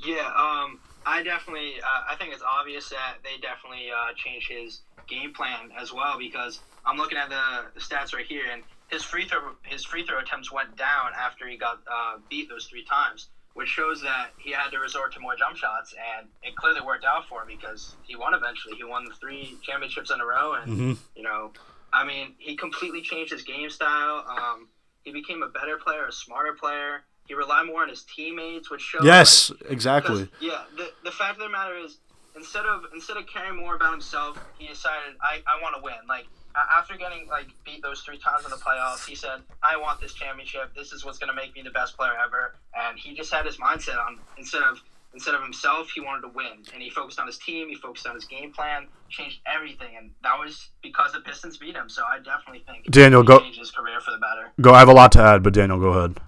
[0.00, 4.82] Yeah, um, I definitely, uh, I think it's obvious that they definitely uh, changed his
[5.08, 9.02] game plan as well because I'm looking at the, the stats right here, and his
[9.02, 12.84] free throw his free throw attempts went down after he got uh, beat those three
[12.84, 16.80] times, which shows that he had to resort to more jump shots, and it clearly
[16.80, 18.76] worked out for him because he won eventually.
[18.76, 20.92] He won the three championships in a row, and Mm-hmm.
[21.14, 21.52] you know,
[21.92, 24.24] I mean, he completely changed his game style.
[24.28, 24.68] Um,
[25.02, 27.02] he became a better player, a smarter player.
[27.26, 29.04] He relied more on his teammates, which shows.
[29.04, 30.28] Yes, like, exactly.
[30.40, 31.98] yeah, the, the fact of the matter is,
[32.36, 35.94] instead of instead of caring more about himself, he decided, I, I want to win.
[36.08, 40.00] Like after getting like beat those three times in the playoffs, he said, I want
[40.00, 40.74] this championship.
[40.74, 42.56] This is what's going to make me the best player ever.
[42.74, 44.82] And he just had his mindset on instead of
[45.14, 47.68] instead of himself, he wanted to win, and he focused on his team.
[47.68, 51.74] He focused on his game plan, changed everything, and that was because the Pistons beat
[51.74, 51.88] him.
[51.88, 54.52] So I definitely think Daniel, go- his career for the better.
[54.60, 54.74] Go.
[54.74, 56.18] I have a lot to add, but Daniel, go ahead.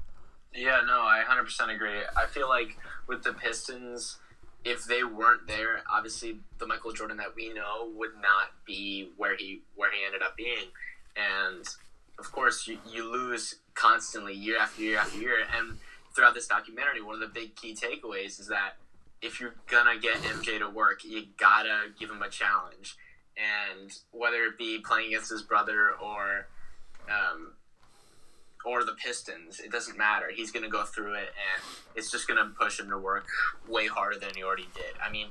[0.54, 2.00] Yeah, no, I 100% agree.
[2.16, 2.76] I feel like
[3.08, 4.18] with the Pistons,
[4.64, 9.36] if they weren't there, obviously the Michael Jordan that we know would not be where
[9.36, 10.70] he where he ended up being.
[11.16, 11.66] And
[12.18, 15.38] of course, you, you lose constantly year after year after year.
[15.56, 15.78] And
[16.14, 18.76] throughout this documentary, one of the big key takeaways is that
[19.20, 22.96] if you're gonna get MJ to work, you gotta give him a challenge.
[23.36, 26.46] And whether it be playing against his brother or
[27.08, 27.54] um,
[28.64, 30.30] or the Pistons, it doesn't matter.
[30.34, 31.62] He's going to go through it, and
[31.94, 33.26] it's just going to push him to work
[33.68, 34.94] way harder than he already did.
[35.04, 35.28] I mean,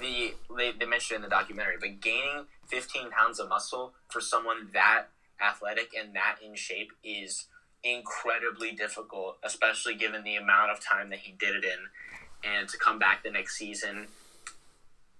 [0.00, 4.20] the they, they mentioned it in the documentary, but gaining 15 pounds of muscle for
[4.20, 5.06] someone that
[5.40, 7.46] athletic and that in shape is
[7.84, 12.50] incredibly difficult, especially given the amount of time that he did it in.
[12.50, 14.08] And to come back the next season,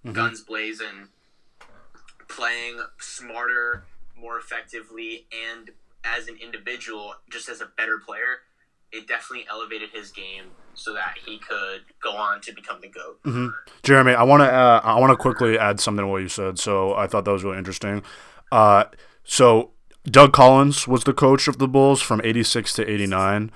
[0.05, 0.11] mm-hmm.
[0.13, 1.07] guns blazing,
[2.27, 3.83] playing smarter,
[4.19, 5.71] more effectively, and
[6.03, 8.41] as an individual, just as a better player,
[8.91, 13.19] it definitely elevated his game so that he could go on to become the goat.
[13.83, 16.57] Jeremy, I want to uh, I want to quickly add something to what you said.
[16.59, 18.01] So I thought that was really interesting.
[18.51, 18.85] Uh,
[19.23, 19.71] so
[20.05, 23.51] Doug Collins was the coach of the Bulls from '86 to '89,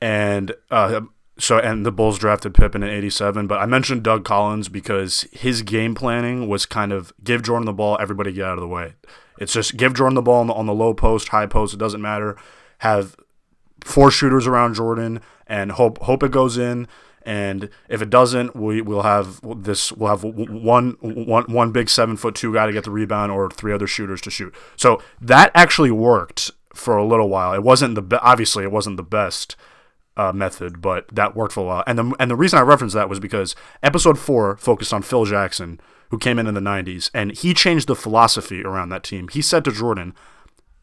[0.00, 1.00] and uh,
[1.38, 3.46] so and the Bulls drafted Pippen in '87.
[3.46, 7.72] But I mentioned Doug Collins because his game planning was kind of give Jordan the
[7.72, 8.94] ball, everybody get out of the way.
[9.38, 11.74] It's just give Jordan the ball on the, on the low post, high post.
[11.74, 12.36] It doesn't matter.
[12.78, 13.16] Have
[13.84, 16.88] four shooters around Jordan and hope hope it goes in.
[17.22, 19.90] And if it doesn't, we will have this.
[19.92, 23.50] We'll have one one one big seven foot two guy to get the rebound, or
[23.50, 24.54] three other shooters to shoot.
[24.76, 27.52] So that actually worked for a little while.
[27.52, 29.56] It wasn't the be- obviously it wasn't the best
[30.16, 31.84] uh, method, but that worked for a while.
[31.86, 35.24] And the and the reason I referenced that was because episode four focused on Phil
[35.24, 39.28] Jackson, who came in in the '90s, and he changed the philosophy around that team.
[39.28, 40.14] He said to Jordan,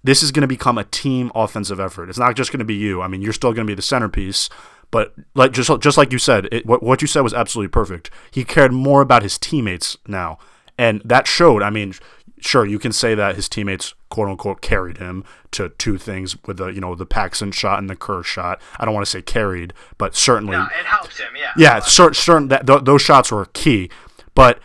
[0.04, 2.10] "This is going to become a team offensive effort.
[2.10, 3.02] It's not just going to be you.
[3.02, 4.50] I mean, you're still going to be the centerpiece."
[4.92, 8.12] But like just just like you said, it, what what you said was absolutely perfect.
[8.30, 10.38] He cared more about his teammates now,
[10.78, 11.64] and that showed.
[11.64, 11.96] I mean,
[12.44, 16.58] sure you can say that his teammates quote unquote carried him to two things with
[16.58, 18.62] the you know the Paxson shot and the Kerr shot.
[18.80, 21.36] I don't want to say carried, but certainly no, it helps him.
[21.36, 21.52] Yeah.
[21.58, 23.90] Yeah, certain, certain that th- those shots were key,
[24.36, 24.60] but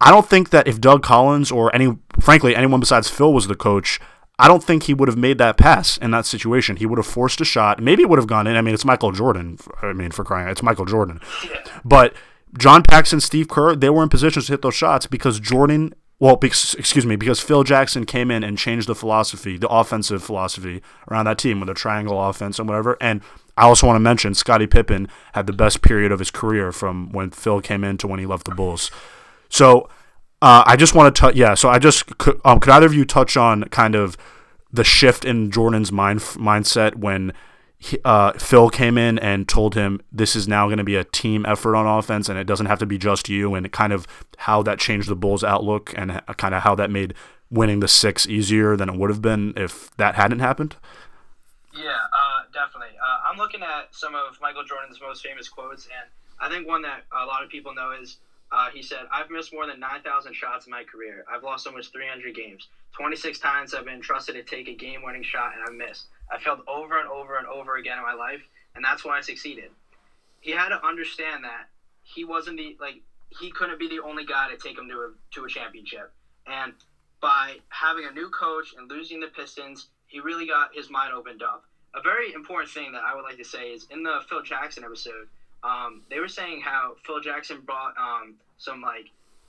[0.00, 3.54] I don't think that if Doug Collins or any frankly anyone besides Phil was the
[3.54, 4.00] coach,
[4.38, 6.76] I don't think he would have made that pass in that situation.
[6.76, 7.80] He would have forced a shot.
[7.82, 8.56] Maybe it would have gone in.
[8.56, 9.58] I mean, it's Michael Jordan.
[9.80, 11.20] I mean, for crying, out, it's Michael Jordan.
[11.44, 11.62] Yeah.
[11.84, 12.14] But
[12.58, 15.94] John Paxson, Steve Kerr, they were in positions to hit those shots because Jordan.
[16.20, 20.80] Well, excuse me, because Phil Jackson came in and changed the philosophy, the offensive philosophy
[21.10, 22.96] around that team with a triangle offense and whatever.
[23.00, 23.20] And
[23.56, 27.10] I also want to mention Scottie Pippen had the best period of his career from
[27.10, 28.90] when Phil came in to when he left the Bulls.
[29.48, 29.88] So
[30.40, 31.34] uh, I just want to touch.
[31.34, 34.16] Yeah, so I just could, um, could either of you touch on kind of
[34.72, 37.32] the shift in Jordan's mind mindset when he,
[38.04, 41.44] uh, Phil came in and told him this is now going to be a team
[41.46, 44.06] effort on offense and it doesn't have to be just you, and kind of
[44.38, 47.14] how that changed the Bulls' outlook and kind of how that made
[47.50, 50.76] winning the six easier than it would have been if that hadn't happened.
[51.72, 52.96] Yeah, uh, definitely.
[52.96, 56.82] Uh, I'm looking at some of Michael Jordan's most famous quotes, and I think one
[56.82, 58.18] that a lot of people know is
[58.52, 61.24] uh, he said, I've missed more than 9,000 shots in my career.
[61.32, 62.68] I've lost almost 300 games.
[62.92, 66.06] 26 times I've been trusted to take a game winning shot and I've missed.
[66.30, 68.40] I failed over and over and over again in my life,
[68.74, 69.70] and that's why I succeeded.
[70.40, 71.66] He had to understand that
[72.02, 75.08] he wasn't the, like, he couldn't be the only guy to take him to a,
[75.32, 76.10] to a championship.
[76.46, 76.72] And
[77.20, 81.42] by having a new coach and losing the Pistons, he really got his mind opened
[81.42, 81.62] up.
[81.94, 84.84] A very important thing that I would like to say is in the Phil Jackson
[84.84, 85.26] episode,
[85.62, 89.06] um, they were saying how Phil Jackson brought um, some like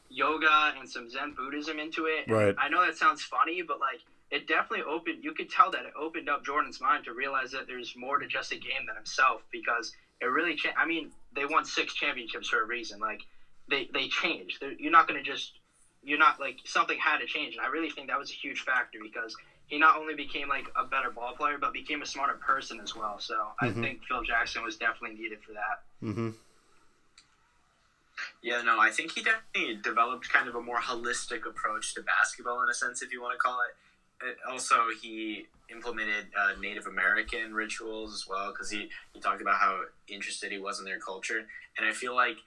[0.10, 2.26] yoga and some Zen Buddhism into it.
[2.28, 2.54] And Right.
[2.58, 4.00] I know that sounds funny, but like
[4.32, 5.24] it definitely opened.
[5.24, 8.26] You could tell that it opened up Jordan's mind to realize that there's more to
[8.26, 10.56] just a game than himself because it really.
[10.56, 13.00] Cha- I mean, they won six championships for a reason.
[13.00, 13.22] Like
[13.70, 14.58] they they changed.
[14.60, 15.52] They're, you're not going to just.
[16.04, 18.62] You're not like something had to change, and I really think that was a huge
[18.62, 19.36] factor because
[19.66, 22.96] he not only became like a better ball player, but became a smarter person as
[22.96, 23.20] well.
[23.20, 23.82] So I Mhm.
[23.82, 25.82] think Phil Jackson was definitely needed for that.
[26.04, 26.30] Mm-hmm.
[28.42, 32.62] Yeah, no, I think he definitely developed kind of a more holistic approach to basketball,
[32.62, 33.76] in a sense, if you want to call it.
[34.49, 39.82] Also, he implemented uh, Native American rituals as well, because he, he talked about how
[40.08, 41.45] interested he was in their culture.
[41.78, 42.38] And I feel like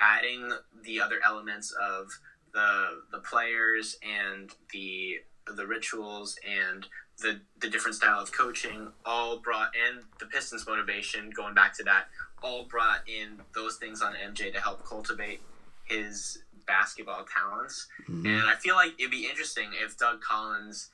[0.00, 0.50] adding
[0.84, 2.06] the other elements of
[2.52, 5.16] the the players and the
[5.56, 6.86] the rituals and
[7.18, 11.82] the the different style of coaching all brought and the Pistons motivation going back to
[11.84, 12.06] that
[12.42, 15.40] all brought in those things on MJ to help cultivate
[15.84, 17.88] his basketball talents.
[18.02, 18.26] Mm-hmm.
[18.26, 20.90] And I feel like it'd be interesting if Doug Collins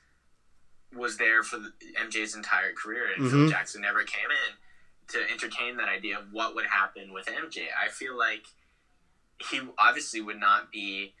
[0.93, 3.49] was there for the, MJ's entire career and Phil Mhm.
[3.49, 4.55] Jackson never came in
[5.09, 7.67] to entertain that idea of what would happen with MJ.
[7.79, 8.45] I feel like
[9.49, 11.13] he obviously would not be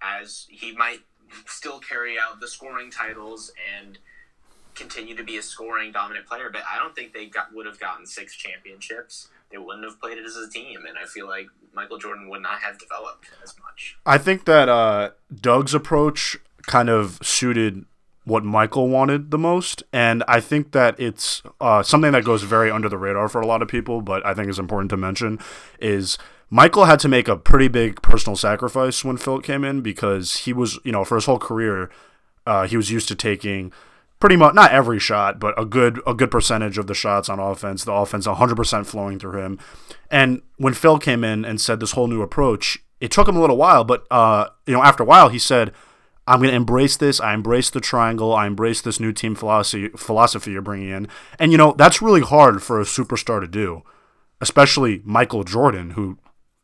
[0.00, 1.00] as he might
[1.46, 3.98] still carry out the scoring titles and
[4.74, 7.80] continue to be a scoring dominant player, but I don't think they got would have
[7.80, 9.28] gotten six championships.
[9.50, 12.42] They wouldn't have played it as a team, and I feel like Michael Jordan would
[12.42, 13.96] not have developed as much.
[14.04, 17.86] I think that uh, Doug's approach kind of suited
[18.26, 22.72] what Michael wanted the most, and I think that it's uh, something that goes very
[22.72, 25.38] under the radar for a lot of people, but I think is important to mention
[25.78, 26.18] is
[26.50, 30.52] Michael had to make a pretty big personal sacrifice when Phil came in because he
[30.52, 31.88] was, you know, for his whole career,
[32.46, 33.72] uh, he was used to taking
[34.18, 37.38] pretty much not every shot, but a good a good percentage of the shots on
[37.38, 37.84] offense.
[37.84, 39.60] The offense 100% flowing through him.
[40.10, 43.40] And when Phil came in and said this whole new approach, it took him a
[43.40, 45.72] little while, but uh, you know, after a while, he said,
[46.26, 47.20] "I'm going to embrace this.
[47.20, 48.34] I embrace the triangle.
[48.34, 51.08] I embrace this new team philosophy philosophy you're bringing in."
[51.38, 53.82] And you know, that's really hard for a superstar to do,
[54.40, 56.18] especially Michael Jordan, who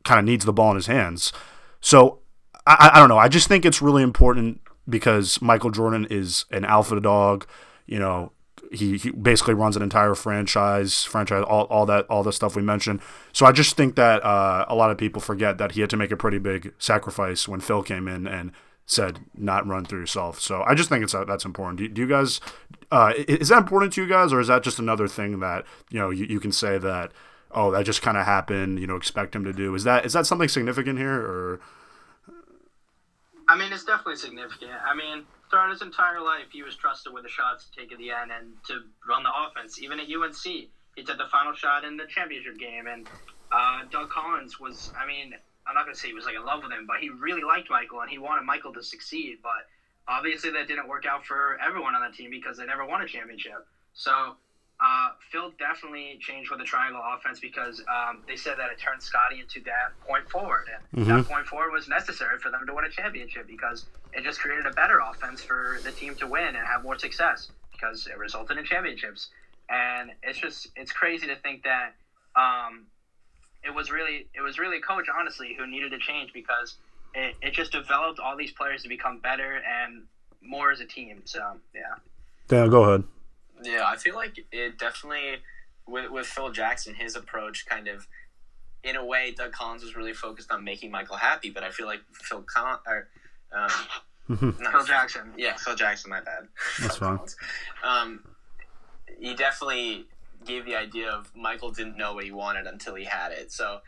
[0.05, 1.33] kind of needs the ball in his hands.
[1.81, 2.21] So
[2.67, 3.19] I, I don't know.
[3.19, 7.47] I just think it's really important because Michael Jordan is an alpha dog.
[7.87, 8.33] You know,
[8.73, 12.63] he, he basically runs an entire franchise, franchise, all, all that, all the stuff we
[12.63, 13.01] mentioned.
[13.33, 15.97] So I just think that uh, a lot of people forget that he had to
[15.97, 18.53] make a pretty big sacrifice when Phil came in and
[18.93, 20.41] said not run through yourself.
[20.41, 21.79] So I just think it's uh, that's important.
[21.79, 22.41] Do, do you guys
[22.91, 25.99] uh, is that important to you guys, or is that just another thing that you
[25.99, 27.13] know you, you can say that
[27.51, 29.75] oh that just kind of happened, you know, expect him to do?
[29.75, 31.61] Is that is that something significant here, or?
[33.49, 34.73] I mean, it's definitely significant.
[34.87, 37.99] I mean, throughout his entire life, he was trusted with the shots to take at
[37.99, 39.81] the end and to run the offense.
[39.83, 43.07] Even at UNC, he took the final shot in the championship game, and
[43.51, 45.35] uh, Doug Collins was, I mean,
[45.67, 47.43] I'm not going to say he was like in love with him, but he really
[47.43, 49.39] liked Michael and he wanted Michael to succeed.
[49.43, 49.69] But
[50.09, 53.07] obviously, that didn't work out for everyone on that team because they never won a
[53.07, 53.67] championship.
[53.95, 54.37] So
[54.83, 59.01] uh, Phil definitely changed with the triangle offense because um, they said that it turned
[59.01, 61.17] Scottie into that point forward, and mm-hmm.
[61.17, 64.67] that point forward was necessary for them to win a championship because it just created
[64.67, 68.59] a better offense for the team to win and have more success because it resulted
[68.59, 69.29] in championships.
[69.71, 71.95] And it's just it's crazy to think that
[72.35, 72.87] um,
[73.65, 76.77] it was really it was really coach honestly who needed to change because
[77.15, 80.03] it, it just developed all these players to become better and
[80.41, 81.23] more as a team.
[81.25, 81.41] So
[81.75, 81.81] yeah.
[82.49, 83.05] Dan, go ahead.
[83.63, 85.37] Yeah, I feel like it definitely
[85.87, 88.07] with with Phil Jackson, his approach kind of
[88.85, 91.87] in a way, Doug Collins was really focused on making Michael happy, but I feel
[91.87, 93.09] like Phil Con or
[93.53, 93.71] um,
[94.39, 95.33] Phil Jackson.
[95.37, 96.11] Yeah, Phil Jackson.
[96.11, 96.49] My bad.
[96.81, 97.21] That's fine.
[97.85, 98.25] Um,
[99.21, 100.07] he definitely
[100.45, 103.53] gave the idea of Michael didn't know what he wanted until he had it.
[103.53, 103.81] So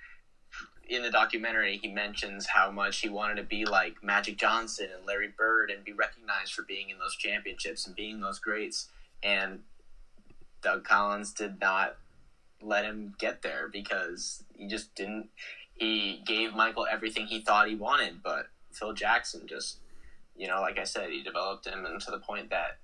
[0.88, 5.06] in the documentary, he mentions how much he wanted to be like Magic Johnson and
[5.06, 8.88] Larry Bird and be recognized for being in those championships and being those greats.
[9.22, 9.60] And
[10.62, 11.96] Doug Collins did not
[12.60, 15.28] let him get there because he just didn't.
[15.74, 19.78] He gave Michael everything he thought he wanted, but Phil Jackson just,
[20.36, 22.78] you know, like I said, he developed him and to the point that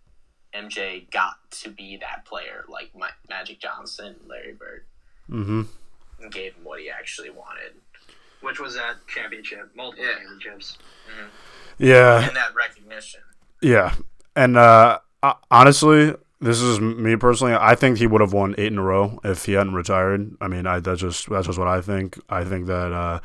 [0.54, 4.84] MJ got to be that player like My- Magic Johnson, Larry Bird,
[5.30, 5.62] mm-hmm.
[6.22, 7.72] and gave him what he actually wanted,
[8.40, 10.14] which was that championship, multiple yeah.
[10.18, 10.78] championships.
[11.08, 11.28] Mm-hmm.
[11.78, 13.20] Yeah, and that recognition.
[13.62, 13.94] Yeah,
[14.36, 14.98] and uh,
[15.50, 17.54] honestly, this is me personally.
[17.54, 20.36] I think he would have won eight in a row if he hadn't retired.
[20.40, 22.18] I mean, I that's just that's just what I think.
[22.28, 22.92] I think that.
[22.92, 23.20] Uh,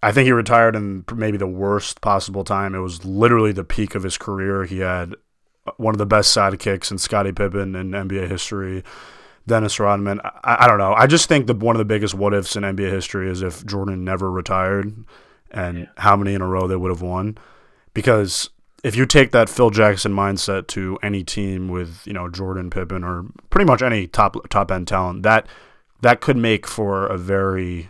[0.00, 2.76] I think he retired in maybe the worst possible time.
[2.76, 4.62] It was literally the peak of his career.
[4.64, 5.16] He had
[5.76, 8.84] one of the best sidekicks in Scottie Pippen in NBA history.
[9.46, 10.20] Dennis Rodman.
[10.22, 10.92] I, I, don't know.
[10.92, 13.64] I just think that one of the biggest what ifs in NBA history is if
[13.66, 15.04] Jordan never retired
[15.50, 15.86] and yeah.
[15.96, 17.38] how many in a row they would have won.
[17.94, 18.50] Because
[18.84, 23.02] if you take that Phil Jackson mindset to any team with, you know, Jordan, Pippen,
[23.02, 25.46] or pretty much any top top end talent, that
[26.02, 27.88] that could make for a very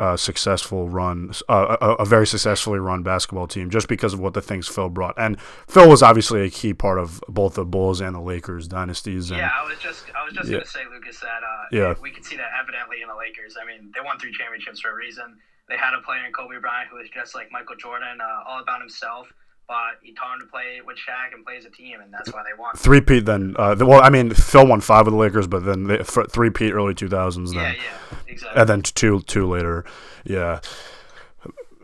[0.00, 4.32] uh, successful run, uh, a, a, very successfully run basketball team, just because of what
[4.32, 5.14] the things Phil brought.
[5.18, 9.30] And Phil was obviously a key part of both the Bulls and the Lakers dynasties.
[9.30, 10.58] And, yeah, I was just I was just yeah.
[10.58, 11.94] gonna say, Lucas, that uh, yeah.
[12.00, 13.56] we could see that evidently in the Lakers.
[13.60, 15.36] I mean, they won three championships for a reason.
[15.68, 18.62] They had a player in Kobe Bryant who was just like Michael Jordan, uh, all
[18.62, 19.28] about himself
[19.68, 22.32] but he taught him to play with Shaq and play as a team, and that's
[22.32, 22.74] why they won.
[22.74, 23.54] Three peat then.
[23.58, 26.72] Uh, well, I mean, Phil won five with the Lakers, but then they, three peat
[26.72, 27.52] early two thousands.
[27.52, 28.60] Yeah, yeah, exactly.
[28.60, 29.84] And then two two later.
[30.24, 30.60] Yeah.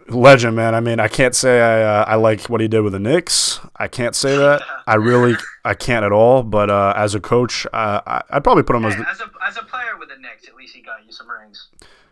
[0.09, 0.75] Legend, man.
[0.75, 3.61] I mean, I can't say I uh, I like what he did with the Knicks.
[3.77, 4.63] I can't say that.
[4.87, 6.43] I really I can't at all.
[6.43, 9.31] But uh, as a coach, uh, I, I'd probably put him as the, as a
[9.47, 10.47] as a player with the Knicks.
[10.47, 11.69] At least he got you some rings.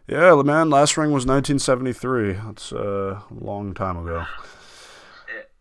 [0.08, 0.70] Yeah, the man.
[0.70, 2.32] Last ring was 1973.
[2.32, 4.24] That's uh, a long time ago.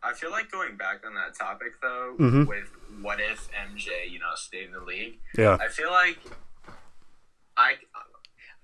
[0.03, 2.45] I feel like going back on that topic though, mm-hmm.
[2.45, 2.69] with
[3.01, 5.19] what if MJ, you know, stayed in the league.
[5.37, 5.57] Yeah.
[5.59, 6.17] I feel like
[7.55, 7.75] I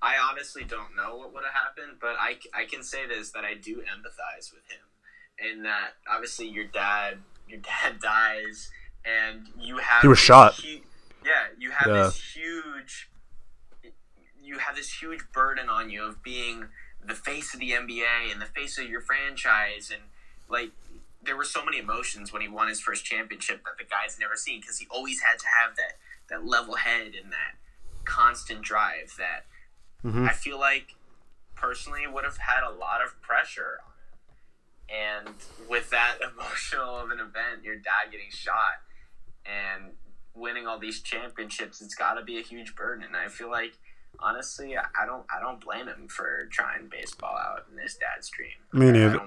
[0.02, 3.44] I honestly don't know what would have happened, but I, I can say this that
[3.44, 8.70] I do empathize with him, in that obviously your dad your dad dies,
[9.06, 10.56] and you have he was shot.
[10.56, 10.82] Hu-
[11.26, 12.04] yeah, you have yeah.
[12.04, 13.10] this huge
[14.42, 16.68] you have this huge burden on you of being
[17.06, 20.04] the face of the NBA and the face of your franchise, and
[20.50, 20.72] like
[21.28, 24.36] there were so many emotions when he won his first championship that the guy's never
[24.36, 25.98] seen because he always had to have that
[26.30, 27.56] that level head and that
[28.06, 29.46] constant drive that
[30.04, 30.26] mm-hmm.
[30.26, 30.96] I feel like
[31.56, 35.28] personally would have had a lot of pressure on him.
[35.28, 35.36] And
[35.70, 38.82] with that emotional of an event, your dad getting shot
[39.46, 39.92] and
[40.34, 43.04] winning all these championships, it's got to be a huge burden.
[43.04, 43.78] And I feel like
[44.20, 48.50] honestly, I don't I don't blame him for trying baseball out in his dad's dream.
[48.74, 49.22] Me neither.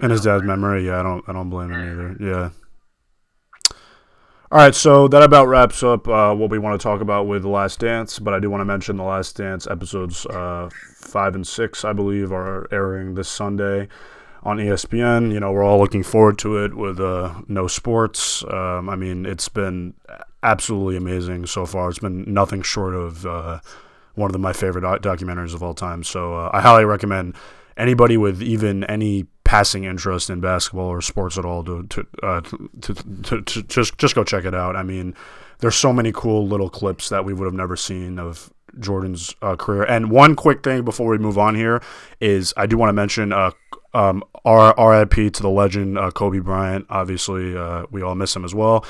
[0.00, 2.16] In his dad's memory, yeah, I don't I don't blame him either.
[2.20, 2.50] Yeah.
[4.52, 7.42] All right, so that about wraps up uh, what we want to talk about with
[7.42, 8.20] The Last Dance.
[8.20, 11.92] But I do want to mention The Last Dance episodes uh, five and six, I
[11.92, 13.88] believe, are airing this Sunday
[14.44, 15.32] on ESPN.
[15.32, 18.44] You know, we're all looking forward to it with uh, no sports.
[18.44, 19.94] Um, I mean, it's been
[20.44, 21.88] absolutely amazing so far.
[21.88, 23.58] It's been nothing short of uh,
[24.14, 26.04] one of the, my favorite documentaries of all time.
[26.04, 27.34] So uh, I highly recommend
[27.76, 32.40] anybody with even any passing interest in basketball or sports at all to to, uh,
[32.40, 34.74] to, to, to, just just go check it out.
[34.76, 35.14] I mean,
[35.58, 39.56] there's so many cool little clips that we would have never seen of Jordan's uh,
[39.56, 39.84] career.
[39.84, 41.82] And one quick thing before we move on here
[42.20, 43.50] is I do want to mention uh,
[43.92, 46.86] um, RIP to the legend uh, Kobe Bryant.
[46.90, 48.84] Obviously, uh, we all miss him as well.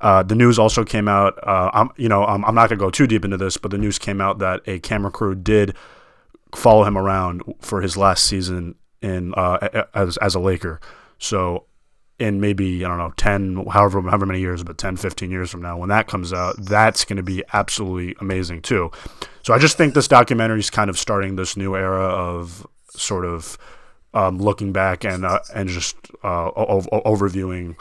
[0.00, 1.38] Uh, the news also came out.
[1.46, 3.78] Uh, I'm, you know, I'm, I'm not gonna go too deep into this, but the
[3.78, 5.76] news came out that a camera crew did
[6.54, 10.80] follow him around for his last season in uh, as as a Laker.
[11.18, 11.64] So
[12.18, 15.62] in maybe I don't know 10 however however many years but 10 15 years from
[15.62, 18.90] now when that comes out that's going to be absolutely amazing too.
[19.42, 23.24] So I just think this documentary is kind of starting this new era of sort
[23.24, 23.56] of
[24.14, 27.76] um, looking back and uh, and just uh, o- overviewing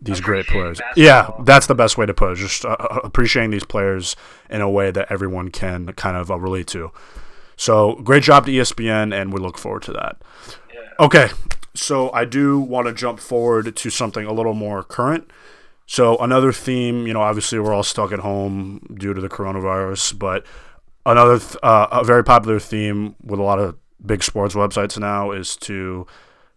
[0.00, 0.78] these great players.
[0.78, 1.04] Basketball.
[1.04, 2.36] Yeah, that's the best way to put it.
[2.36, 4.16] Just uh, uh, appreciating these players
[4.50, 6.90] in a way that everyone can kind of uh, relate to.
[7.56, 10.22] So great job to ESPN, and we look forward to that.
[10.72, 10.80] Yeah.
[11.00, 11.28] Okay,
[11.74, 15.30] so I do want to jump forward to something a little more current.
[15.86, 20.18] So another theme, you know, obviously we're all stuck at home due to the coronavirus,
[20.18, 20.46] but
[21.04, 25.32] another th- uh, a very popular theme with a lot of big sports websites now
[25.32, 26.06] is to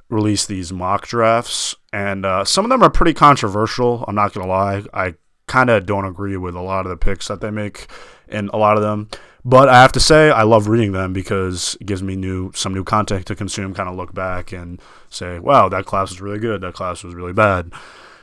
[0.09, 4.05] release these mock drafts, and uh, some of them are pretty controversial.
[4.07, 5.15] I'm not gonna lie, I
[5.47, 7.87] kind of don't agree with a lot of the picks that they make
[8.27, 9.09] in a lot of them.
[9.47, 12.73] But I have to say, I love reading them because it gives me new some
[12.73, 13.75] new content to consume.
[13.75, 16.61] Kind of look back and say, "Wow, that class was really good.
[16.61, 17.71] That class was really bad."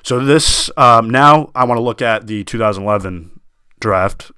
[0.02, 3.40] So this um, now I want to look at the 2011
[3.78, 4.32] draft.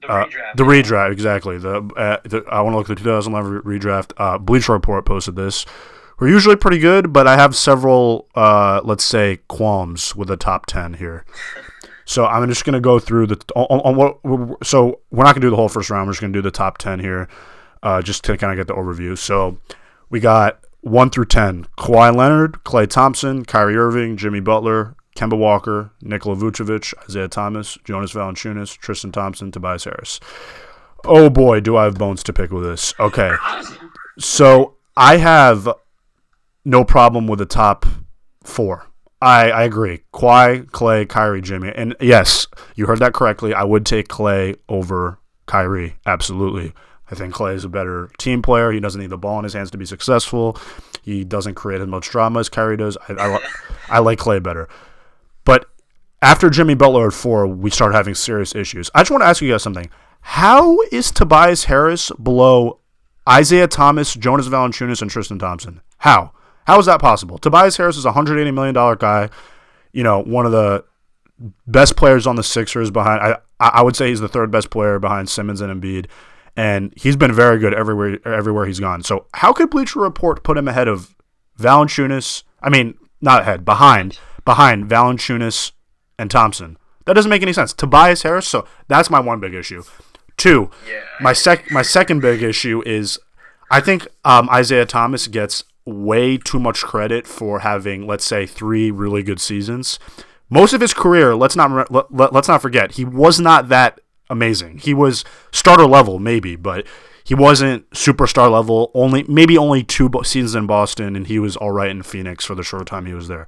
[0.00, 0.56] The uh, redraft.
[0.56, 1.58] The redraft, exactly.
[1.58, 4.12] The, uh, the I want to look at the 2011 redraft.
[4.16, 5.66] Uh, Bleacher Report posted this.
[6.18, 10.66] We're usually pretty good, but I have several, uh, let's say, qualms with the top
[10.66, 11.24] 10 here.
[12.08, 14.66] So I'm just gonna go through the on, on what.
[14.66, 16.06] So we're not gonna do the whole first round.
[16.06, 17.28] We're just gonna do the top ten here,
[17.82, 19.16] uh, just to kind of get the overview.
[19.16, 19.58] So
[20.08, 25.90] we got one through ten: Kawhi Leonard, Klay Thompson, Kyrie Irving, Jimmy Butler, Kemba Walker,
[26.00, 30.18] Nikola Vucevic, Isaiah Thomas, Jonas Valanciunas, Tristan Thompson, Tobias Harris.
[31.04, 32.94] Oh boy, do I have bones to pick with this.
[32.98, 33.32] Okay,
[34.18, 35.68] so I have
[36.64, 37.84] no problem with the top
[38.42, 38.87] four.
[39.20, 40.02] I, I agree.
[40.12, 41.72] Kawhi, Klay, Kyrie, Jimmy.
[41.74, 42.46] And yes,
[42.76, 43.52] you heard that correctly.
[43.52, 45.96] I would take Klay over Kyrie.
[46.06, 46.72] Absolutely.
[47.10, 48.70] I think Klay is a better team player.
[48.70, 50.58] He doesn't need the ball in his hands to be successful.
[51.02, 52.96] He doesn't create as much drama as Kyrie does.
[53.08, 53.38] I, I,
[53.96, 54.68] I like Klay better.
[55.44, 55.66] But
[56.20, 58.90] after Jimmy Butler at four, we start having serious issues.
[58.94, 59.88] I just want to ask you guys something.
[60.20, 62.80] How is Tobias Harris below
[63.28, 65.80] Isaiah Thomas, Jonas Valanciunas, and Tristan Thompson?
[65.98, 66.32] How?
[66.68, 67.38] How is that possible?
[67.38, 69.30] Tobias Harris is a $180 million guy,
[69.92, 70.84] you know, one of the
[71.66, 74.98] best players on the Sixers behind, I, I would say he's the third best player
[74.98, 76.08] behind Simmons and Embiid.
[76.58, 79.02] And he's been very good everywhere everywhere he's gone.
[79.02, 81.16] So how could Bleacher Report put him ahead of
[81.58, 82.42] Valanciunas?
[82.60, 85.72] I mean, not ahead, behind, behind Valanciunas
[86.18, 86.76] and Thompson.
[87.06, 87.72] That doesn't make any sense.
[87.72, 88.46] Tobias Harris.
[88.46, 89.84] So that's my one big issue.
[90.36, 91.00] Two, yeah.
[91.18, 93.18] my sec my second big issue is
[93.70, 98.90] I think um, Isaiah Thomas gets way too much credit for having, let's say, three
[98.90, 99.98] really good seasons.
[100.50, 104.00] Most of his career, let's not let, let, let's not forget, he was not that
[104.30, 104.78] amazing.
[104.78, 106.86] He was starter level, maybe, but
[107.24, 108.90] he wasn't superstar level.
[108.94, 112.54] Only maybe only two seasons in Boston, and he was all right in Phoenix for
[112.54, 113.46] the short time he was there.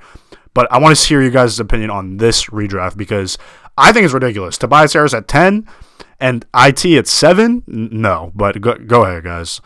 [0.53, 3.39] But I want to hear you guys' opinion on this redraft because
[3.79, 4.59] I think it's ridiculous.
[4.59, 5.67] Tobias Harris at ten
[6.21, 7.63] and it at seven.
[7.67, 9.61] No, but go, go ahead, guys.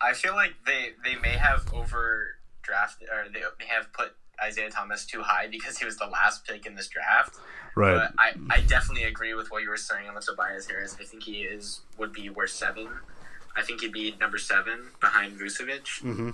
[0.00, 5.06] I feel like they they may have overdrafted or they may have put Isaiah Thomas
[5.06, 7.36] too high because he was the last pick in this draft.
[7.74, 7.94] Right.
[7.94, 10.96] But I, I definitely agree with what you were saying on the Tobias Harris.
[11.00, 12.88] I think he is would be worth seven.
[13.56, 16.02] I think he'd be number seven behind Vucevic.
[16.02, 16.30] Mm-hmm.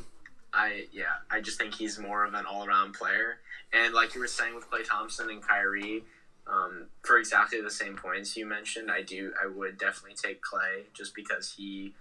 [0.52, 3.38] I yeah, I just think he's more of an all around player.
[3.72, 6.04] And like you were saying with Klay Thompson and Kyrie,
[6.46, 10.84] um, for exactly the same points you mentioned, I do I would definitely take Klay
[10.94, 11.94] just because he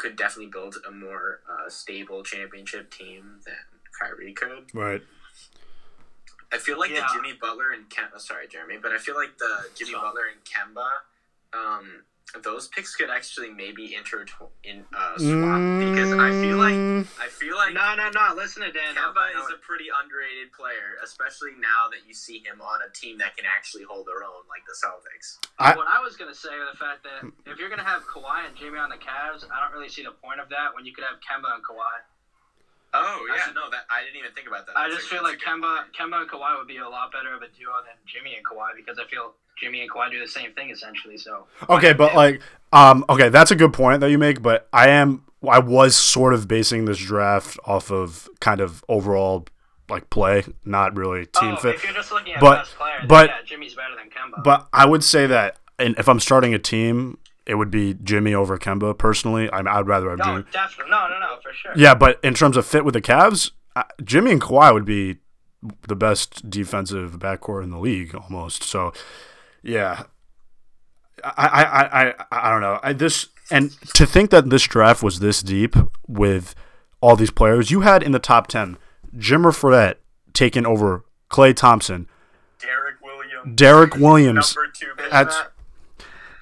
[0.00, 3.54] could definitely build a more uh, stable championship team than
[4.00, 4.74] Kyrie could.
[4.74, 5.02] Right.
[6.52, 7.00] I feel like yeah.
[7.02, 8.18] the Jimmy Butler and Kemba.
[8.18, 10.88] Sorry, Jeremy, but I feel like the Jimmy Butler and Kemba
[11.52, 12.04] um,
[12.38, 14.24] those picks could actually maybe enter
[14.62, 16.78] in uh, swap mm, because I feel like
[17.18, 20.94] I feel like no no no listen to Dan Kemba is a pretty underrated player,
[21.02, 24.46] especially now that you see him on a team that can actually hold their own
[24.46, 25.42] like the Celtics.
[25.58, 28.46] I, what I was gonna say was the fact that if you're gonna have Kawhi
[28.46, 30.94] and Jimmy on the Cavs, I don't really see the point of that when you
[30.94, 31.98] could have Kemba and Kawhi.
[32.94, 34.76] Oh I yeah, should- no, that I didn't even think about that.
[34.76, 35.92] I just a- feel like Kemba, point.
[35.98, 38.74] Kemba and Kawhi would be a lot better of a duo than Jimmy and Kawhi
[38.76, 41.18] because I feel Jimmy and Kawhi do the same thing essentially.
[41.18, 42.40] So Okay, but like,
[42.72, 44.40] um, okay, that's a good point that you make.
[44.42, 49.46] But I am, I was sort of basing this draft off of kind of overall
[49.88, 51.74] like play, not really team oh, fit.
[51.74, 54.42] if you're just looking at But- best player, but- yeah, Jimmy's better than Kemba.
[54.44, 58.32] But I would say that, and if I'm starting a team, it would be Jimmy
[58.32, 58.96] over Kemba.
[58.96, 60.44] Personally, I I'd rather have no, Jimmy.
[60.52, 61.72] definitely, no, no, no, for sure.
[61.74, 65.18] Yeah, but in terms of fit with the Cavs, uh, Jimmy and Kawhi would be
[65.88, 68.62] the best defensive backcourt in the league almost.
[68.62, 68.92] So,
[69.62, 70.04] yeah,
[71.22, 72.14] I I I I,
[72.48, 72.80] I don't know.
[72.82, 75.76] I this and to think that this draft was this deep
[76.08, 76.54] with
[77.00, 78.78] all these players you had in the top ten,
[79.16, 79.96] Jimmer Fredette
[80.32, 82.08] taking over Klay Thompson,
[82.60, 84.56] Derrick Williams, Derrick Williams.
[84.56, 84.86] number two.
[84.96, 85.10] pick.
[85.10, 85.36] That's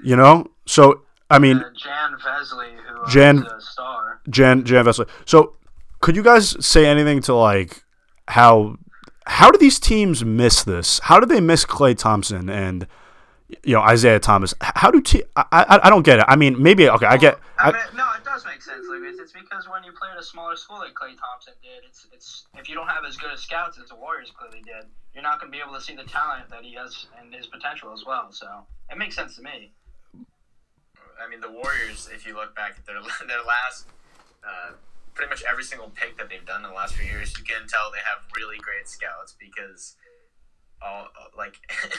[0.03, 0.51] you know.
[0.66, 4.20] So I mean, Uh, Jan Vesely, who Jan- is a star.
[4.31, 5.09] Jan Jan Vesely.
[5.26, 5.57] So,
[6.01, 7.84] could you guys say anything to like
[8.28, 8.76] how
[9.26, 11.01] how do these teams miss this?
[11.01, 12.86] How did they miss Klay Thompson and
[13.62, 14.55] you know Isaiah Thomas?
[14.61, 16.24] How do te- I, I I don't get it.
[16.28, 17.38] I mean, maybe okay, I get.
[17.59, 19.18] I I, mean, no, it does make sense, Lucas.
[19.20, 22.46] It's because when you play at a smaller school like Klay Thompson did, it's it's
[22.57, 25.40] if you don't have as good as scouts as the Warriors clearly did, you're not
[25.40, 28.05] going to be able to see the talent that he has and his potential as
[28.07, 28.32] well.
[28.32, 28.46] So
[28.90, 29.72] it makes sense to me.
[31.20, 32.09] I mean, the Warriors.
[32.12, 32.96] If you look back at their
[33.26, 33.88] their last,
[34.46, 34.72] uh,
[35.19, 37.66] pretty much every single pick that they've done in the last few years, you can
[37.66, 39.97] tell they have really great scouts because
[40.81, 41.59] all like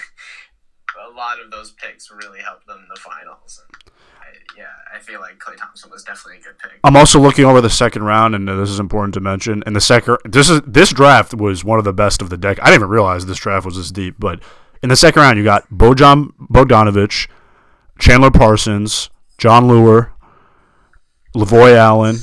[1.06, 3.62] a lot of those picks really helped them in the finals.
[3.68, 6.80] And I, yeah, I feel like Klay Thompson was definitely a good pick.
[6.86, 9.64] I'm also looking over the second round, and this is important to mention.
[9.66, 12.58] And the second, this is this draft was one of the best of the deck.
[12.62, 14.16] I didn't even realize this draft was this deep.
[14.18, 14.42] But
[14.82, 17.28] in the second round, you got Bojan Bogdanovic,
[18.00, 20.12] Chandler Parsons, Jon Leuer,
[21.36, 22.16] Lavoy Allen.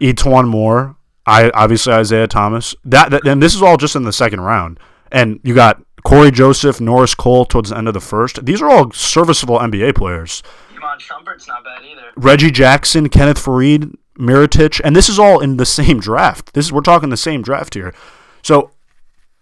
[0.00, 2.74] E'Twaun Moore, I obviously Isaiah Thomas.
[2.84, 4.78] That, that and this is all just in the second round.
[5.10, 8.44] And you got Cory Joseph, Norris Cole towards the end of the first.
[8.44, 10.42] These are all serviceable NBA players.
[10.76, 12.12] Iman Shumpert's not bad either.
[12.16, 16.52] Reggie Jackson, Kenneth Faried, Mirotic, and this is all in the same draft.
[16.52, 17.94] This is we're talking the same draft here.
[18.42, 18.72] So,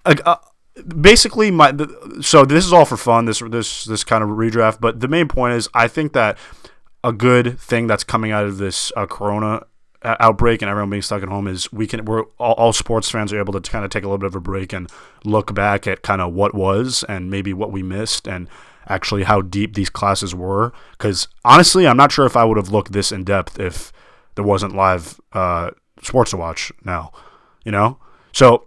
[0.05, 0.37] uh,
[1.01, 1.75] basically, my
[2.21, 3.25] so this is all for fun.
[3.25, 6.39] This this this kind of redraft, but the main point is I think that
[7.03, 9.67] a good thing that's coming out of this uh, Corona
[10.05, 13.33] outbreak and everyone being stuck at home is we can we're all, all sports fans
[13.33, 14.91] are able to kind of take a little bit of a break and
[15.25, 18.49] look back at kind of what was and maybe what we missed and
[18.89, 20.73] actually how deep these classes were.
[20.93, 23.93] Because honestly i'm not sure if i would have looked this in depth if
[24.35, 25.71] there wasn't live uh,
[26.03, 27.13] sports to watch now
[27.65, 27.99] you know?
[28.33, 28.67] So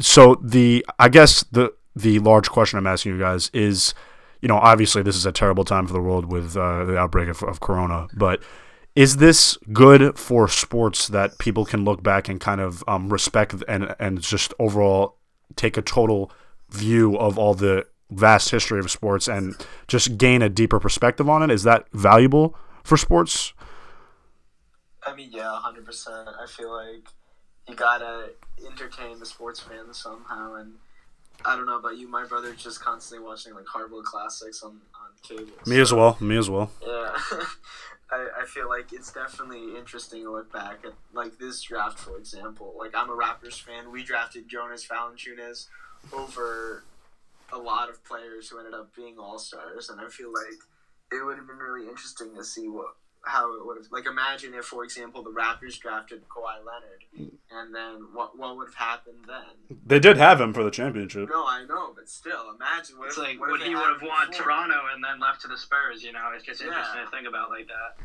[0.00, 3.94] so the i guess the the large question i'm asking you guys is
[4.42, 7.28] you know obviously this is a terrible time for the world with uh, the outbreak
[7.28, 8.42] of, of corona but
[8.96, 13.54] is this good for sports that people can look back and kind of um, respect
[13.68, 15.18] and and just overall
[15.54, 16.32] take a total
[16.70, 19.54] view of all the vast history of sports and
[19.86, 21.50] just gain a deeper perspective on it?
[21.50, 23.52] Is that valuable for sports?
[25.06, 26.28] I mean, yeah, hundred percent.
[26.28, 27.08] I feel like
[27.68, 28.30] you gotta
[28.64, 30.72] entertain the sports fans somehow, and
[31.44, 32.08] I don't know about you.
[32.08, 35.52] My brother's just constantly watching like hardwood classics on on cable.
[35.66, 36.16] Me as well.
[36.18, 36.70] Me as well.
[36.84, 37.16] Yeah,
[38.46, 42.74] feel like it's definitely interesting to look back at like this draft, for example.
[42.78, 43.90] Like I'm a Raptors fan.
[43.92, 45.66] We drafted Jonas Valanciunas
[46.12, 46.84] over
[47.52, 50.58] a lot of players who ended up being all stars, and I feel like
[51.12, 52.96] it would have been really interesting to see what
[53.28, 57.74] how it would have like imagine if for example the Raptors drafted Kawhi Leonard and
[57.74, 61.28] then what what would have happened then They did have him for the championship.
[61.28, 64.00] no I know but still imagine what It's if, like what would he would have
[64.00, 64.44] won before?
[64.44, 66.04] Toronto and then left to the Spurs.
[66.04, 66.68] You know, it's just Yeah.
[66.68, 67.96] interesting to think about like that.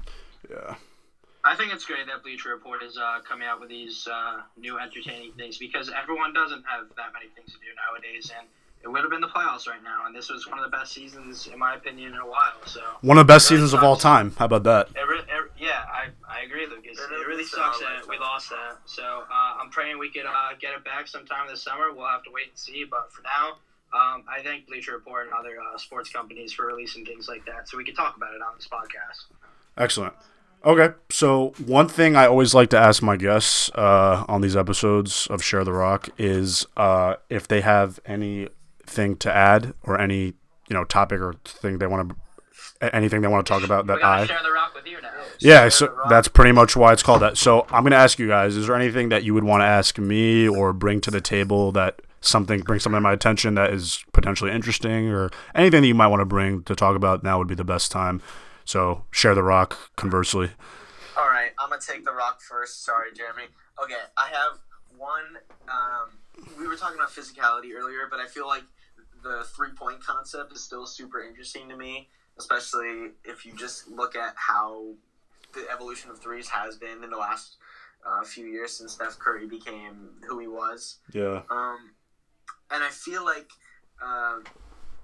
[0.52, 0.76] Yeah.
[1.44, 4.78] I think it's great that Bleacher Report is uh, coming out with these uh, new
[4.78, 8.48] entertaining things because everyone doesn't have that many things to do nowadays, and
[8.84, 10.94] it would have been the playoffs right now, and this was one of the best
[10.94, 12.62] seasons, in my opinion, in a while.
[12.66, 14.36] So, One of the best Really seasons of all time.
[14.38, 14.90] How about that?
[14.96, 17.00] it re- it, yeah, I, I agree, Lucas.
[17.00, 18.78] It It really sucks solid, that we lost that.
[18.86, 21.92] So, uh, I'm praying we could uh, get it back sometime this summer.
[21.92, 23.58] We'll have to wait and see, but for now.
[23.94, 27.68] Um, I thank Bleacher Report and other uh, sports companies for releasing things like that,
[27.68, 29.26] so we can talk about it on this podcast.
[29.78, 30.14] Excellent.
[30.64, 35.26] Okay, so one thing I always like to ask my guests uh, on these episodes
[35.28, 40.34] of Share the Rock is uh, if they have anything to add or any
[40.70, 44.04] you know topic or thing they want to anything they want to talk about that
[44.04, 45.10] I share the rock with you now.
[45.40, 47.38] yeah Share so that's pretty much why it's called that.
[47.38, 49.98] So I'm gonna ask you guys: Is there anything that you would want to ask
[49.98, 54.06] me or bring to the table that something bring something to my attention that is
[54.14, 57.24] potentially interesting or anything that you might want to bring to talk about?
[57.24, 58.22] Now would be the best time.
[58.66, 59.78] So share the rock.
[59.96, 60.52] Conversely.
[61.18, 62.86] All right, I'm gonna take the rock first.
[62.86, 63.44] Sorry, Jeremy.
[63.84, 64.60] Okay, I have
[64.98, 65.38] one.
[65.68, 68.64] Um, we were talking about physicality earlier, but I feel like
[69.24, 72.08] the three point concept is still super interesting to me,
[72.40, 74.94] especially if you just look at how
[75.54, 77.58] the evolution of threes has been in the last
[78.06, 80.98] uh, few years since Steph Curry became who he was.
[81.14, 81.42] Yeah.
[81.50, 81.92] Um,
[82.72, 83.50] and I feel like
[84.04, 84.38] uh,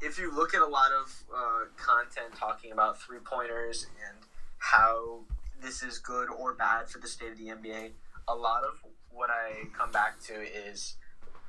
[0.01, 4.17] if you look at a lot of uh, content talking about three pointers and
[4.59, 5.21] how
[5.61, 7.91] this is good or bad for the state of the NBA,
[8.27, 10.95] a lot of what I come back to is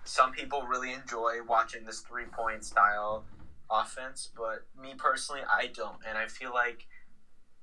[0.05, 3.25] some people really enjoy watching this three point style
[3.71, 5.99] offense, but me personally, I don't.
[6.09, 6.87] And I feel like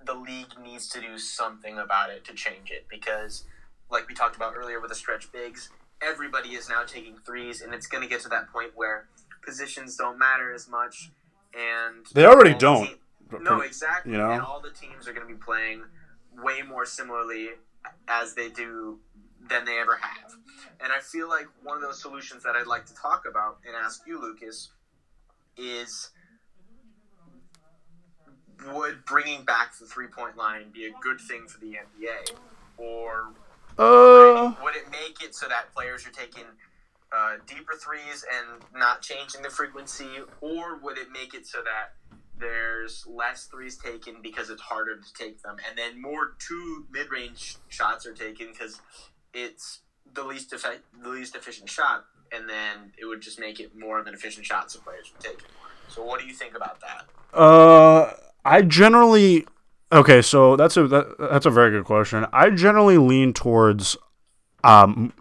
[0.05, 3.45] the league needs to do something about it to change it because,
[3.89, 5.69] like we talked about earlier with the stretch bigs,
[6.01, 9.07] everybody is now taking threes, and it's going to get to that point where
[9.45, 11.11] positions don't matter as much.
[11.53, 12.87] And They already don't.
[12.87, 14.11] team- no, exactly.
[14.11, 14.31] You know?
[14.31, 15.83] And all the teams are going to be playing
[16.37, 17.49] way more similarly
[18.07, 18.99] as they do
[19.49, 20.33] than they ever have.
[20.81, 23.75] And I feel like one of those solutions that I'd like to talk about and
[23.75, 24.71] ask you, Lucas,
[25.57, 26.09] is
[28.71, 32.37] would bringing back the three point line be a good thing for the NBA?
[32.77, 33.33] Or
[33.77, 34.53] Uh.
[34.63, 36.45] would it make it so that players are taking
[37.16, 40.09] uh, deeper threes and not changing the frequency?
[40.41, 41.93] Or would it make it so that
[42.38, 47.57] there's less threes taken because it's harder to take them, and then more two mid-range
[47.70, 48.82] shots are taken because
[49.34, 49.82] it's
[50.13, 54.07] the least the least efficient shot, and then it would just make it more of
[54.07, 55.51] an efficient shot, so players would take it.
[55.88, 57.38] So, what do you think about that?
[57.38, 58.13] Uh,
[58.43, 59.45] I generally
[59.91, 60.22] okay.
[60.22, 62.26] So that's a that, that's a very good question.
[62.34, 63.97] I generally lean towards,
[64.63, 65.13] um,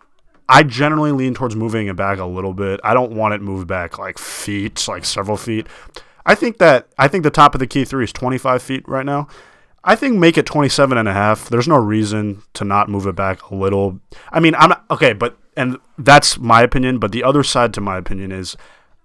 [0.48, 2.80] I generally lean towards moving it back a little bit.
[2.84, 5.66] I don't want it moved back like feet, like several feet.
[6.26, 9.06] I think that I think the top of the key three is 25 feet right
[9.06, 9.28] now.
[9.82, 11.48] I think make it 27 and a half.
[11.48, 14.00] There's no reason to not move it back a little.
[14.30, 17.80] I mean, I'm not, okay, but and that's my opinion, but the other side to
[17.80, 18.56] my opinion is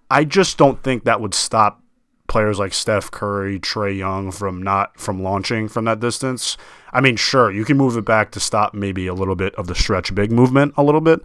[0.09, 1.81] I just don't think that would stop
[2.29, 6.55] players like Steph Curry, Trae Young from not from launching from that distance.
[6.93, 9.67] I mean, sure, you can move it back to stop maybe a little bit of
[9.67, 11.21] the stretch big movement a little bit,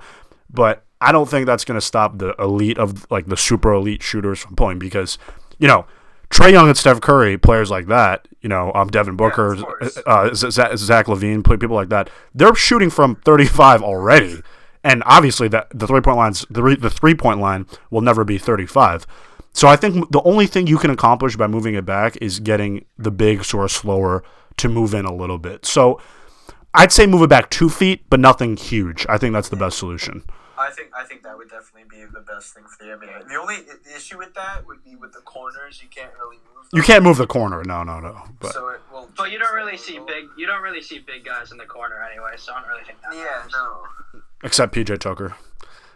[0.51, 4.03] but I don't think that's going to stop the elite of like the super elite
[4.03, 5.19] shooters from pulling because
[5.59, 5.87] you know
[6.31, 9.99] Trae Young and Steph Curry, players like that, you know, um, Devin Booker, course.
[10.07, 12.11] uh, Z- Zach LaVine, people like that.
[12.35, 14.41] They're shooting from 35 already,
[14.83, 18.25] and obviously that the three point lines, the re- the three point line will never
[18.25, 19.07] be 35.
[19.55, 22.85] So I think the only thing you can accomplish by moving it back is getting
[22.99, 24.23] the bigs who are slower
[24.59, 25.65] to move in a little bit.
[25.65, 26.01] So
[26.75, 29.07] I'd say move it back two feet, but nothing huge.
[29.09, 30.25] I think that's the best solution.
[30.59, 33.29] I think I think that would definitely be the best thing for the NBA.
[33.29, 35.81] The only i- issue with that would be with the corners.
[35.83, 36.67] You can't really move.
[36.73, 37.63] You can't move the corner.
[37.65, 38.23] No, no, no.
[38.41, 39.09] But so it will.
[39.17, 40.27] But you don't really see big.
[40.37, 42.99] You don't really see big guys in the corner anyway, so I don't really think
[43.03, 43.15] that.
[43.15, 43.53] Yeah, matters.
[43.53, 44.21] no.
[44.45, 45.35] except PJ Tucker.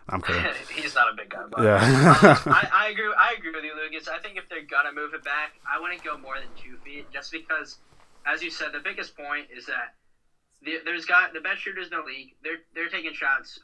[0.08, 0.44] I'm kidding.
[0.74, 1.44] He's not a big guy.
[1.50, 1.76] But, Yeah.
[1.76, 3.12] Um, I, I agree.
[3.18, 4.08] I agree with you, Lucas.
[4.08, 7.10] I think if they're gonna move it back, I wouldn't go more than two feet,
[7.12, 7.78] just because,
[8.26, 9.94] as you said, the biggest point is that
[10.62, 12.34] the, there's got the best shooters in the league.
[12.42, 13.60] They're they're taking shots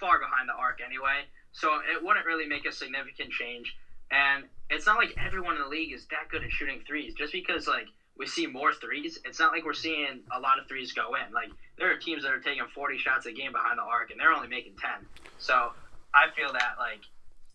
[0.00, 3.74] far behind the arc anyway, so it wouldn't really make a significant change.
[4.10, 7.14] And it's not like everyone in the league is that good at shooting threes.
[7.14, 7.86] Just because like
[8.18, 11.32] we see more threes, it's not like we're seeing a lot of threes go in.
[11.32, 14.20] Like there are teams that are taking 40 shots a game behind the arc, and
[14.20, 14.90] they're only making 10.
[15.38, 15.72] So
[16.14, 17.00] I feel that like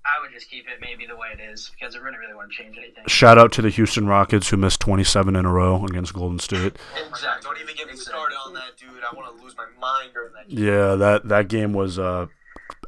[0.05, 2.51] I would just keep it maybe the way it is because I wouldn't really want
[2.51, 3.03] to change anything.
[3.07, 6.78] Shout out to the Houston Rockets who missed 27 in a row against Golden State.
[7.07, 7.41] Exactly.
[7.43, 8.89] Don't even get me started on that, dude.
[9.10, 10.49] I want to lose my mind during that.
[10.49, 10.66] game.
[10.66, 12.28] Yeah, that that game was uh,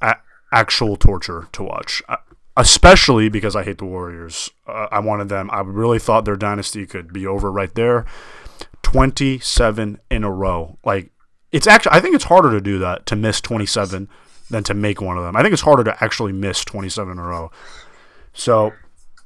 [0.01, 0.15] a-
[0.51, 2.01] actual torture to watch.
[2.09, 2.17] Uh,
[2.57, 4.49] especially because I hate the Warriors.
[4.67, 5.49] Uh, I wanted them.
[5.51, 8.05] I really thought their dynasty could be over right there.
[8.83, 10.77] 27 in a row.
[10.83, 11.11] Like
[11.51, 14.09] it's actually I think it's harder to do that to miss 27
[14.51, 15.35] than to make one of them.
[15.35, 17.51] I think it's harder to actually miss 27 in a row.
[18.33, 18.73] So,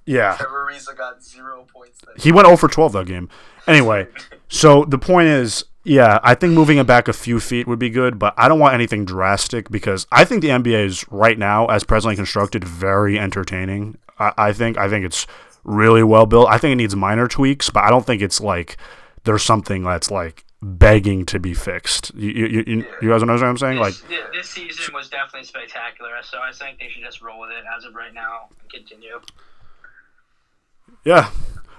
[0.06, 0.36] yeah.
[0.38, 2.02] Trevor Ariza got zero points.
[2.18, 3.30] He went 0 for 12 that game.
[3.68, 4.08] Anyway,
[4.48, 7.90] so the point is, yeah, I think moving it back a few feet would be
[7.90, 11.68] good, but I don't want anything drastic because I think the NBA is right now,
[11.68, 13.98] as presently constructed, very entertaining.
[14.18, 15.28] I, I think I think it's
[15.64, 16.48] really well built.
[16.50, 18.78] I think it needs minor tweaks, but I don't think it's like
[19.26, 22.12] there's something that's like begging to be fixed.
[22.16, 23.78] You you, you, you guys know what I'm saying?
[23.78, 27.40] Like This, thi- this season was definitely spectacular, so I think they should just roll
[27.42, 29.22] with it as of right now and continue.
[31.04, 31.30] Yeah.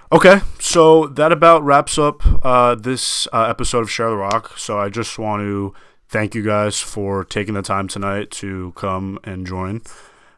[0.09, 4.57] Okay, so that about wraps up uh, this uh, episode of Share the Rock.
[4.57, 5.73] So I just want to
[6.07, 9.81] thank you guys for taking the time tonight to come and join.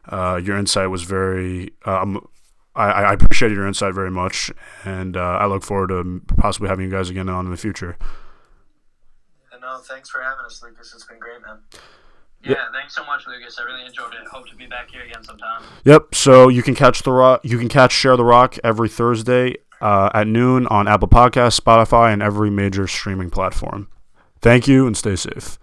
[0.08, 1.72] Uh, your insight was very.
[1.84, 2.26] Um,
[2.74, 4.50] I, I appreciated your insight very much,
[4.84, 7.96] and uh, I look forward to possibly having you guys again on in the future.
[9.60, 10.92] No, thanks for having us, Lucas.
[10.94, 11.58] It's been great, man.
[12.42, 13.58] Yeah, thanks so much, Lucas.
[13.60, 14.26] I really enjoyed it.
[14.26, 15.62] Hope to be back here again sometime.
[15.84, 16.14] Yep.
[16.14, 17.40] So you can catch the rock.
[17.44, 22.12] You can catch Share the Rock every Thursday uh, at noon on Apple Podcasts, Spotify,
[22.12, 23.88] and every major streaming platform.
[24.40, 25.58] Thank you and stay safe.